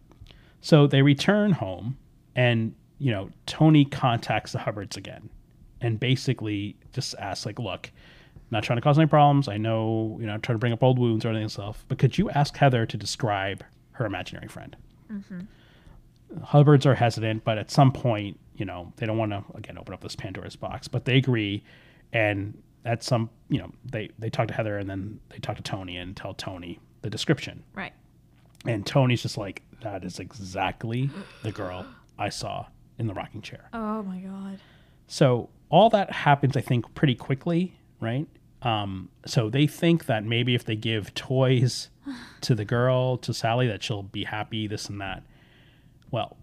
[0.61, 1.97] So they return home
[2.35, 5.29] and, you know, Tony contacts the Hubbards again
[5.81, 7.91] and basically just asks, like, look,
[8.53, 9.47] not trying to cause any problems.
[9.47, 12.17] I know, you know, trying to bring up old wounds or anything stuff, but could
[12.17, 14.75] you ask Heather to describe her imaginary friend?
[15.11, 15.41] Mm-hmm.
[16.41, 19.93] Hubbards are hesitant, but at some point, you know, they don't want to again open
[19.93, 21.63] up this Pandora's box, but they agree.
[22.11, 25.63] And at some, you know, they they talk to Heather and then they talk to
[25.63, 27.63] Tony and tell Tony the description.
[27.73, 27.93] Right.
[28.65, 31.09] And Tony's just like, that is exactly
[31.41, 31.85] the girl
[32.17, 33.69] I saw in the rocking chair.
[33.73, 34.59] Oh my god.
[35.07, 38.27] So all that happens, I think, pretty quickly, right?
[38.63, 41.89] Um, so they think that maybe if they give toys
[42.41, 45.23] to the girl, to Sally, that she'll be happy, this and that.
[46.11, 46.37] Well,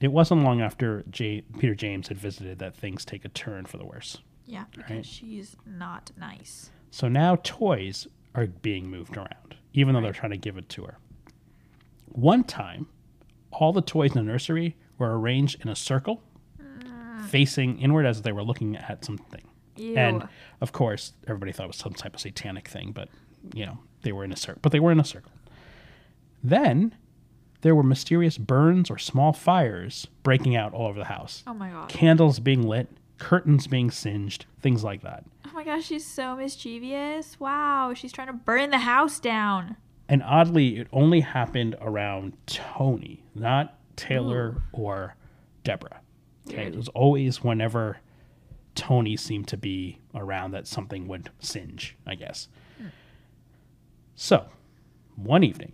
[0.00, 3.76] it wasn't long after J- Peter James had visited that things take a turn for
[3.76, 4.18] the worse.
[4.46, 5.04] Yeah, because Right.
[5.06, 6.70] she's not nice.
[6.90, 10.84] So now toys are being moved around, even though they're trying to give it to
[10.84, 10.96] her.
[12.06, 12.86] One time,
[13.52, 16.22] all the toys in the nursery were arranged in a circle,
[17.26, 19.42] facing inward as they were looking at something.
[19.78, 19.96] Ew.
[19.96, 20.28] And
[20.60, 23.08] of course, everybody thought it was some type of satanic thing, but
[23.54, 24.60] you know, they were in a circle.
[24.62, 25.32] But they were in a circle.
[26.42, 26.94] Then
[27.62, 31.42] there were mysterious burns or small fires breaking out all over the house.
[31.46, 31.88] oh my god.
[31.88, 35.24] Candles being lit, curtains being singed, things like that.
[35.46, 37.38] Oh my gosh, she's so mischievous.
[37.40, 39.76] Wow, she's trying to burn the house down.
[40.08, 45.16] And oddly, it only happened around Tony, not Taylor or
[45.64, 46.00] Deborah.
[46.48, 46.74] Okay, Weird.
[46.74, 47.98] it was always whenever
[48.78, 52.48] Tony seemed to be around that something would singe, I guess.
[54.14, 54.46] So,
[55.16, 55.72] one evening,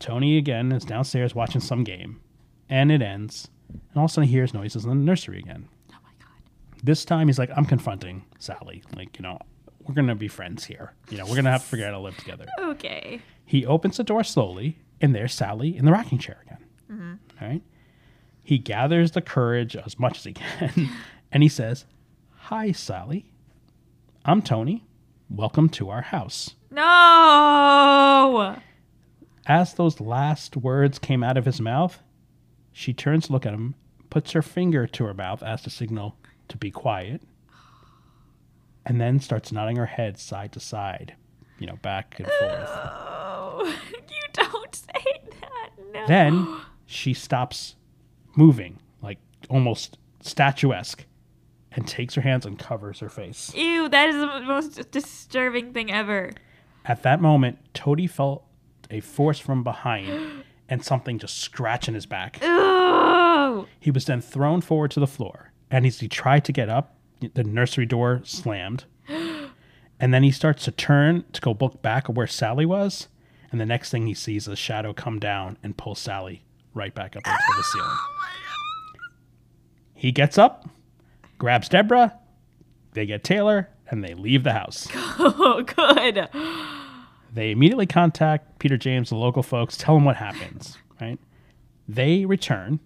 [0.00, 2.20] Tony again is downstairs watching some game,
[2.68, 5.68] and it ends, and all of a sudden he hears noises in the nursery again.
[5.90, 6.82] Oh my god.
[6.82, 8.82] This time he's like, I'm confronting Sally.
[8.96, 9.38] Like, you know,
[9.86, 10.92] we're going to be friends here.
[11.08, 12.46] You know, we're going to have to figure out how to live together.
[12.58, 13.20] Okay.
[13.44, 16.64] He opens the door slowly, and there's Sally in the rocking chair again.
[16.90, 17.12] Mm-hmm.
[17.40, 17.62] All right.
[18.42, 20.88] He gathers the courage as much as he can,
[21.36, 21.84] and he says,
[22.48, 23.26] Hi, Sally.
[24.24, 24.86] I'm Tony.
[25.28, 26.54] Welcome to our house.
[26.70, 28.56] No.
[29.44, 32.00] As those last words came out of his mouth,
[32.72, 33.74] she turns to look at him,
[34.08, 36.16] puts her finger to her mouth as to signal
[36.48, 37.20] to be quiet,
[38.86, 41.16] and then starts nodding her head side to side,
[41.58, 42.70] you know, back and forth.
[42.70, 45.70] Oh, you don't say that.
[45.92, 46.06] No.
[46.06, 47.76] Then she stops
[48.34, 49.18] moving, like
[49.50, 51.04] almost statuesque,
[51.76, 53.54] and takes her hands and covers her face.
[53.54, 56.32] Ew, that is the most disturbing thing ever.
[56.86, 58.44] At that moment, Tony felt
[58.90, 62.42] a force from behind and something just scratching his back.
[62.42, 63.68] Ew.
[63.78, 66.96] He was then thrown forward to the floor, and as he tried to get up,
[67.34, 68.84] the nursery door slammed.
[69.98, 73.08] And then he starts to turn to go look back at where Sally was,
[73.50, 76.94] and the next thing he sees is a shadow come down and pull Sally right
[76.94, 77.88] back up into the ceiling.
[77.98, 78.16] Oh
[79.94, 80.68] he gets up,
[81.38, 82.18] grabs Deborah,
[82.92, 84.88] they get Taylor, and they leave the house.
[85.18, 86.28] Oh, good.
[87.32, 91.18] They immediately contact Peter James, the local folks, tell them what happens, right?
[91.88, 92.80] They return.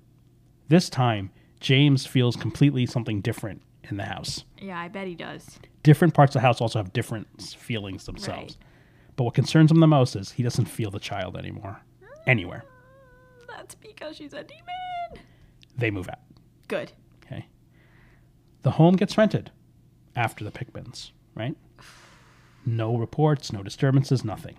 [0.68, 1.30] This time,
[1.60, 4.44] James feels completely something different in the house.
[4.58, 5.58] Yeah, I bet he does.
[5.82, 8.56] Different parts of the house also have different feelings themselves.
[8.56, 8.66] Right.
[9.16, 11.80] But what concerns him the most is he doesn't feel the child anymore,
[12.26, 12.64] anywhere.
[13.42, 15.24] Mm, that's because she's a demon.
[15.76, 16.20] They move out,
[16.68, 16.92] Good.
[18.62, 19.50] The home gets rented
[20.14, 21.56] after the Pickmans, right?
[22.66, 24.56] No reports, no disturbances, nothing.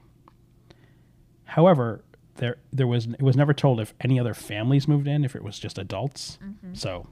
[1.45, 2.03] However,
[2.35, 5.43] there there was it was never told if any other families moved in, if it
[5.43, 6.39] was just adults.
[6.43, 6.73] Mm-hmm.
[6.73, 7.07] So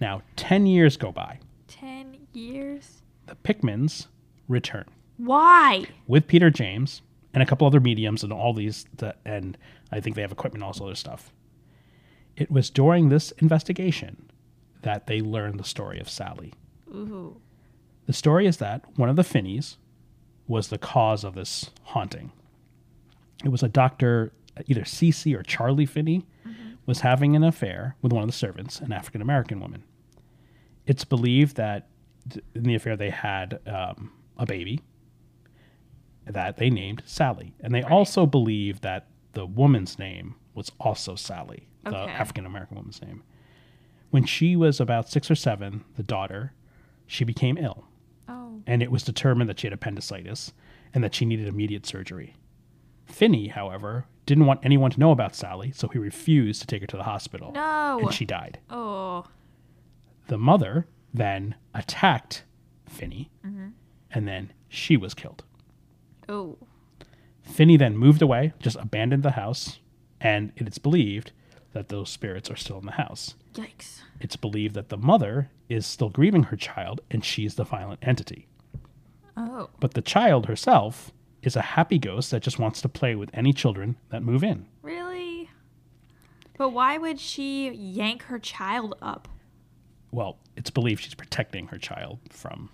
[0.00, 1.38] now 10 years go by.
[1.68, 3.02] Ten years.
[3.26, 4.06] The Pickmans
[4.48, 4.84] return
[5.16, 5.84] Why?
[6.06, 8.86] with Peter James and a couple other mediums and all these
[9.24, 9.56] and
[9.92, 11.32] I think they have equipment and all this other stuff.
[12.36, 14.30] It was during this investigation
[14.84, 16.52] that they learned the story of Sally.
[16.88, 17.40] Ooh.
[18.06, 19.76] The story is that one of the Finneys
[20.46, 22.32] was the cause of this haunting.
[23.42, 24.32] It was a doctor,
[24.66, 26.26] either Cece or Charlie Finney,
[26.86, 29.84] was having an affair with one of the servants, an African American woman.
[30.86, 31.88] It's believed that
[32.54, 34.80] in the affair they had um, a baby
[36.26, 37.54] that they named Sally.
[37.60, 43.00] And they also believe that the woman's name was also Sally, the African American woman's
[43.02, 43.22] name.
[44.14, 46.52] When she was about six or seven, the daughter,
[47.04, 47.88] she became ill
[48.28, 48.62] Oh.
[48.64, 50.52] and it was determined that she had appendicitis
[50.94, 52.36] and that she needed immediate surgery.
[53.06, 56.86] Finney, however, didn't want anyone to know about Sally, so he refused to take her
[56.86, 57.50] to the hospital.
[57.56, 57.98] No.
[58.02, 58.60] And she died.
[58.70, 59.24] Oh.
[60.28, 62.44] The mother then attacked
[62.88, 63.70] Finney, Mm-hmm.
[64.12, 65.42] and then she was killed.
[66.28, 66.56] Oh.
[67.42, 69.80] Finney then moved away, just abandoned the house,
[70.20, 71.32] and it is believed
[71.74, 73.34] that those spirits are still in the house.
[73.52, 74.00] Yikes.
[74.20, 78.46] It's believed that the mother is still grieving her child, and she's the violent entity.
[79.36, 79.68] Oh.
[79.80, 81.12] But the child herself
[81.42, 84.66] is a happy ghost that just wants to play with any children that move in.
[84.82, 85.50] Really?
[86.56, 89.28] But why would she yank her child up?
[90.12, 92.70] Well, it's believed she's protecting her child from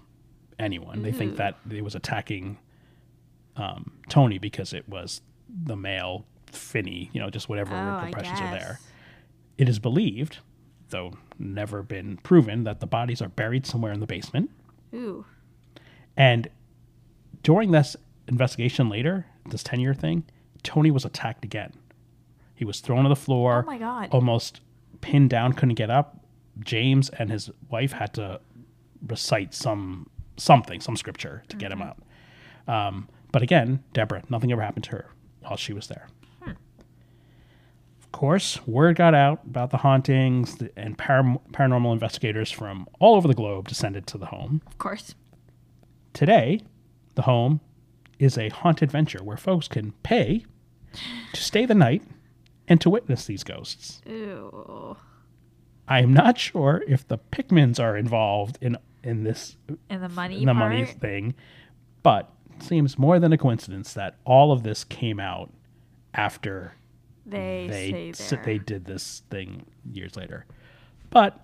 [0.58, 1.02] anyone.
[1.02, 2.58] They think that it was attacking
[3.56, 8.50] um, Tony because it was the male Finney, you know, just whatever Oh, impressions are
[8.50, 8.80] there.
[9.60, 10.38] It is believed,
[10.88, 14.50] though never been proven, that the bodies are buried somewhere in the basement.
[14.94, 15.26] Ooh.
[16.16, 16.48] And
[17.42, 17.94] during this
[18.26, 20.24] investigation later, this 10 year thing,
[20.62, 21.74] Tony was attacked again.
[22.54, 24.08] He was thrown to the floor, Oh my God.
[24.12, 24.62] almost
[25.02, 26.24] pinned down, couldn't get up.
[26.60, 28.40] James and his wife had to
[29.06, 30.08] recite some
[30.38, 31.98] something, some scripture to get him out.
[32.66, 35.10] Um, but again, Deborah, nothing ever happened to her
[35.42, 36.08] while she was there.
[38.12, 43.28] Of course, word got out about the hauntings, and param- paranormal investigators from all over
[43.28, 44.60] the globe descended to the home.
[44.66, 45.14] Of course.
[46.12, 46.60] Today,
[47.14, 47.60] the home
[48.18, 50.44] is a haunted venture where folks can pay
[51.32, 52.02] to stay the night
[52.66, 54.02] and to witness these ghosts.
[54.04, 54.96] Ew.
[55.86, 59.56] I am not sure if the Pickmans are involved in in this
[59.88, 60.72] And the money in the part.
[60.72, 61.34] money thing,
[62.02, 65.50] but it seems more than a coincidence that all of this came out
[66.12, 66.74] after
[67.30, 70.46] they, they say they did this thing years later.
[71.10, 71.40] But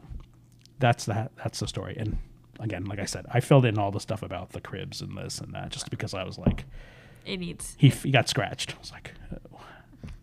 [0.79, 1.97] that's that that's the story.
[1.99, 2.19] And
[2.61, 5.41] again, like I said, I filled in all the stuff about the cribs and this
[5.41, 6.65] and that just because I was like
[7.25, 8.75] it needs he, he got scratched.
[8.75, 9.13] I was like,
[9.53, 9.61] oh.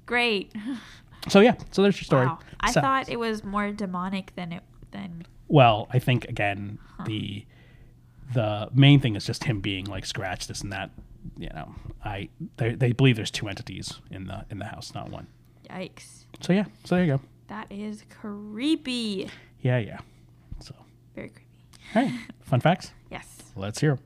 [0.06, 0.54] great.
[1.30, 1.56] so yeah.
[1.72, 2.28] So there's your story.
[2.28, 2.40] Wow.
[2.60, 7.46] I So- thought it was more demonic than it than Well, I think again the
[8.34, 10.92] the main thing is just him being like scratched this and that.
[11.38, 15.10] You know, I they, they believe there's two entities in the in the house, not
[15.10, 15.28] one.
[15.70, 16.26] Yikes.
[16.42, 17.22] So yeah, so there you go.
[17.48, 19.30] That is creepy.
[19.62, 20.00] Yeah, yeah.
[20.60, 20.74] So
[21.16, 21.48] Very creepy.
[21.96, 22.92] all right, fun facts.
[23.12, 23.28] Yes.
[23.56, 24.00] Let's hear.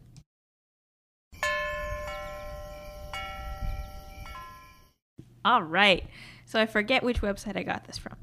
[5.46, 6.04] All right.
[6.46, 8.16] So I forget which website I got this from.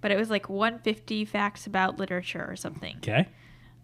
[0.00, 2.96] But it was like 150 facts about literature or something.
[2.96, 3.28] Okay.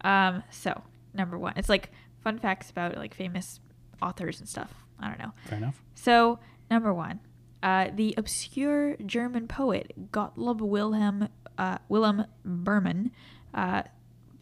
[0.00, 0.82] Um, so
[1.14, 1.90] number one, it's like
[2.22, 3.60] fun facts about like famous
[4.02, 4.72] authors and stuff.
[4.98, 5.32] I don't know.
[5.44, 5.80] Fair enough.
[5.94, 6.38] So
[6.70, 7.20] number one,
[7.62, 11.28] uh, the obscure German poet Gottlob Wilhelm
[11.58, 13.10] uh, Willem Burmann
[13.54, 13.82] uh,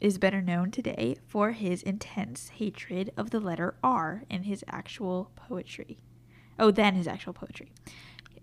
[0.01, 5.31] is better known today for his intense hatred of the letter R in his actual
[5.37, 5.99] poetry.
[6.59, 7.71] Oh, then his actual poetry.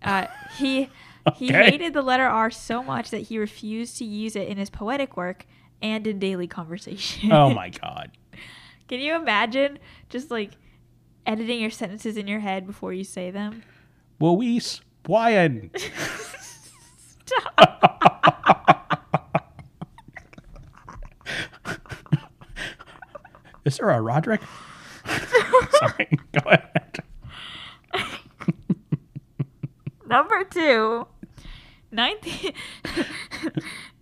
[0.02, 0.26] Uh,
[0.58, 0.88] he
[1.36, 1.70] he Okay.
[1.70, 5.16] hated the letter R so much that he refused to use it in his poetic
[5.16, 5.46] work
[5.80, 7.30] and in daily conversation.
[7.32, 8.10] Oh my god.
[8.88, 10.52] Can you imagine just like
[11.26, 13.62] editing your sentences in your head before you say them?
[14.22, 15.72] Luis Brian.
[23.64, 24.40] Is there a Roderick?
[25.72, 26.08] Sorry.
[26.30, 27.00] Go ahead.
[30.06, 31.08] Number two,
[31.92, 32.54] 19th,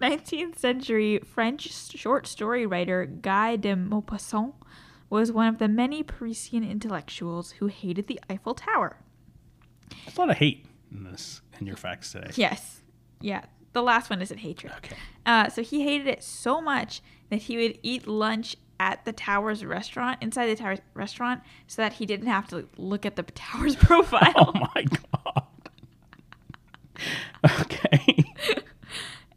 [0.02, 4.52] 19th century French short story writer Guy de Maupassant
[5.08, 8.98] was one of the many Parisian intellectuals who hated the Eiffel Tower.
[10.04, 12.30] There's a lot of hate in this in your facts today.
[12.34, 12.80] Yes.
[13.20, 13.44] Yeah.
[13.72, 14.72] The last one isn't hatred.
[14.78, 14.96] Okay.
[15.24, 19.64] Uh, so he hated it so much that he would eat lunch at the Towers
[19.64, 23.76] restaurant, inside the Towers restaurant, so that he didn't have to look at the Towers
[23.76, 24.32] profile.
[24.36, 25.46] Oh my god.
[27.60, 28.24] okay.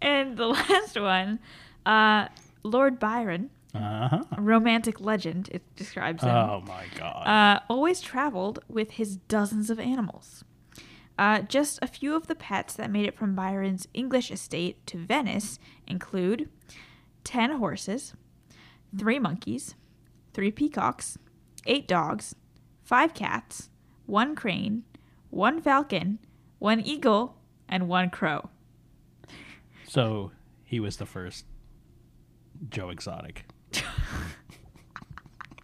[0.01, 1.39] and the last one,
[1.85, 2.27] uh,
[2.63, 4.23] Lord Byron, Uh-huh.
[4.31, 7.27] a romantic legend, it describes him, Oh my god.
[7.27, 10.43] uh, always traveled with his dozens of animals.
[11.17, 14.97] Uh, just a few of the pets that made it from Byron's English estate to
[14.97, 16.49] Venice include
[17.23, 18.13] 10 horses,
[18.97, 19.75] 3 monkeys,
[20.33, 21.17] 3 peacocks,
[21.65, 22.35] 8 dogs,
[22.83, 23.69] 5 cats,
[24.05, 24.83] 1 crane,
[25.29, 26.19] 1 falcon,
[26.59, 27.37] 1 eagle,
[27.69, 28.49] and 1 crow.
[29.87, 30.31] so
[30.63, 31.45] he was the first
[32.69, 33.45] Joe Exotic.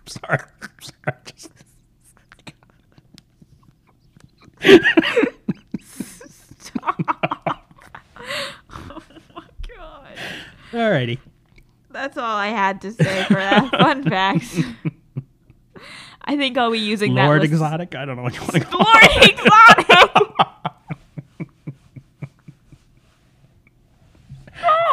[0.26, 0.40] sorry.
[0.82, 1.18] sorry.
[1.26, 1.52] Just,
[6.82, 6.96] oh
[9.36, 10.18] my god.
[10.72, 11.20] alrighty.
[11.92, 14.60] That's all I had to say for that fun facts.
[16.24, 17.96] I think I'll be using that Lord Exotic?
[17.96, 20.36] I don't know what you want to call Lord Exotic.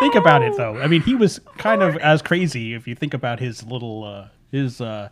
[0.01, 0.79] think about it though.
[0.79, 4.29] I mean, he was kind of as crazy if you think about his little uh
[4.57, 5.09] his uh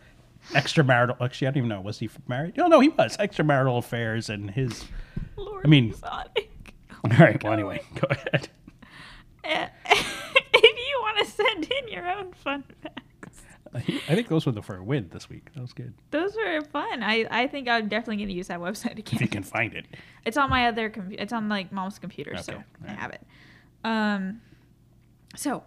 [0.51, 2.57] extramarital actually I don't even know, was he married?
[2.57, 3.16] No, no, he was.
[3.18, 4.84] Extramarital affairs and his
[5.36, 6.51] Lord I mean- Exotic.
[7.05, 8.49] All right, well anyway, go ahead.
[10.57, 13.42] If you want to send in your own fun facts,
[13.74, 15.53] I think those were the for a win this week.
[15.55, 15.92] That was good.
[16.12, 17.03] those were fun.
[17.03, 19.14] I, I think I'm definitely going to use that website again.
[19.16, 19.84] If you can find it.
[20.24, 21.22] It's on my other computer.
[21.22, 23.22] It's on like mom's computer, so Okay, I have it.
[23.84, 24.40] Um,
[25.36, 25.64] so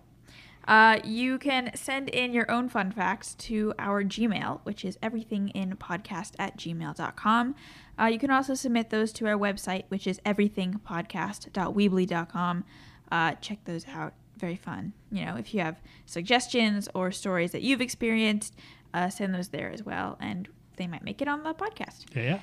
[0.67, 6.33] uh, you can send in your own fun facts to our Gmail, which is everythinginpodcast
[6.37, 7.55] at gmail.com.
[7.99, 12.65] Uh, you can also submit those to our website, which is everythingpodcast.weebly.com.
[13.09, 14.13] Uh, check those out.
[14.37, 14.93] Very fun.
[15.11, 18.53] You know, if you have suggestions or stories that you've experienced,
[18.93, 22.05] uh, send those there as well, and they might make it on the podcast.
[22.13, 22.39] Yeah, yeah.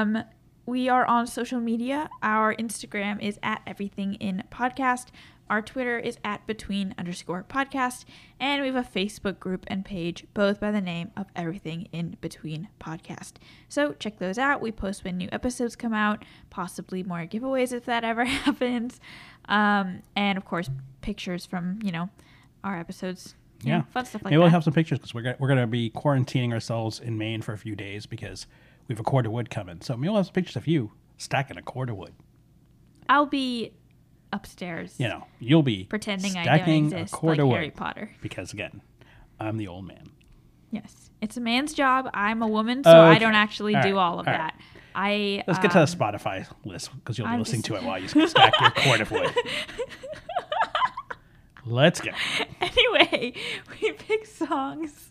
[0.00, 0.24] Um,
[0.66, 2.08] we are on social media.
[2.22, 5.06] Our Instagram is at everything in podcast.
[5.50, 8.04] Our Twitter is at between underscore podcast,
[8.38, 12.16] and we have a Facebook group and page, both by the name of Everything in
[12.20, 13.32] Between Podcast.
[13.68, 14.62] So check those out.
[14.62, 19.00] We post when new episodes come out, possibly more giveaways if that ever happens,
[19.46, 20.70] um, and of course
[21.02, 22.08] pictures from you know
[22.64, 23.34] our episodes.
[23.62, 24.40] you know, Yeah, fun stuff like Maybe that.
[24.42, 27.52] we'll have some pictures because we're gonna, we're gonna be quarantining ourselves in Maine for
[27.52, 28.46] a few days because
[28.86, 29.80] we have a cord of wood coming.
[29.80, 32.12] So maybe we'll have some pictures of you stacking a cord of wood.
[33.08, 33.72] I'll be
[34.32, 34.94] upstairs.
[34.98, 38.10] You know, you'll be pretending I don't exist a like Harry Potter.
[38.20, 38.80] because again,
[39.38, 40.10] I'm the old man.
[40.70, 42.08] Yes, it's a man's job.
[42.14, 44.02] I'm a woman, so I don't actually All do right.
[44.02, 44.38] all of All right.
[44.38, 44.60] that.
[44.94, 47.76] I Let's get to the um, Spotify list because you'll be I'm listening just- to
[47.76, 49.30] it while you stack your cord of wood.
[51.66, 52.10] Let's go.
[52.60, 53.34] anyway,
[53.82, 55.10] we pick songs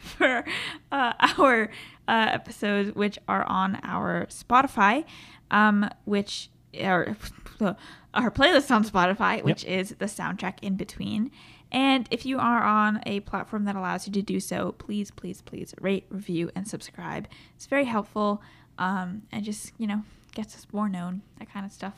[0.00, 0.44] for
[0.92, 1.70] uh, our
[2.06, 5.04] uh, episodes, which are on our Spotify,
[5.50, 6.50] um, which
[6.80, 7.16] are
[8.16, 11.30] our playlist on Spotify, which is the soundtrack in between.
[11.70, 15.42] And if you are on a platform that allows you to do so, please, please,
[15.42, 17.28] please rate, review, and subscribe.
[17.54, 18.42] It's very helpful
[18.78, 20.02] um, and just, you know,
[20.34, 21.94] gets us more known, that kind of stuff.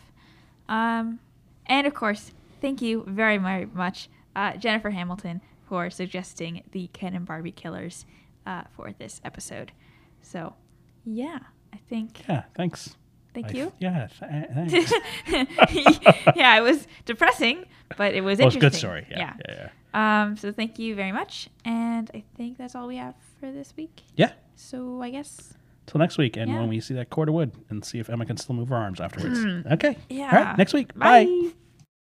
[0.69, 1.21] Um,
[1.67, 7.15] and of course, thank you very, very much, uh, Jennifer Hamilton, for suggesting the Ken
[7.15, 8.07] and Barbie killers
[8.47, 9.73] uh, for this episode.
[10.23, 10.55] So,
[11.05, 11.41] yeah,
[11.73, 12.27] I think.
[12.29, 12.97] Yeah, thanks.
[13.35, 13.73] Thank I- you.
[13.79, 14.93] Yeah, th- thanks.
[16.37, 17.65] yeah, it was depressing,
[17.97, 18.61] but it was Well, it's a interesting.
[18.61, 19.07] good story.
[19.11, 20.23] Yeah, yeah, yeah.
[20.23, 20.37] Um.
[20.37, 24.03] So thank you very much, and I think that's all we have for this week.
[24.17, 24.33] Yeah.
[24.57, 25.55] So I guess.
[25.87, 26.61] Till next week, and Yeah.
[26.61, 28.77] when we see that cord of wood, and see if Emma can still move her
[28.77, 29.39] arms afterwards.
[29.73, 29.97] Okay.
[30.11, 30.25] Yeah.
[30.37, 30.59] All right.
[30.59, 30.93] Next week.
[30.95, 31.25] Bye.
[31.25, 31.51] Bye.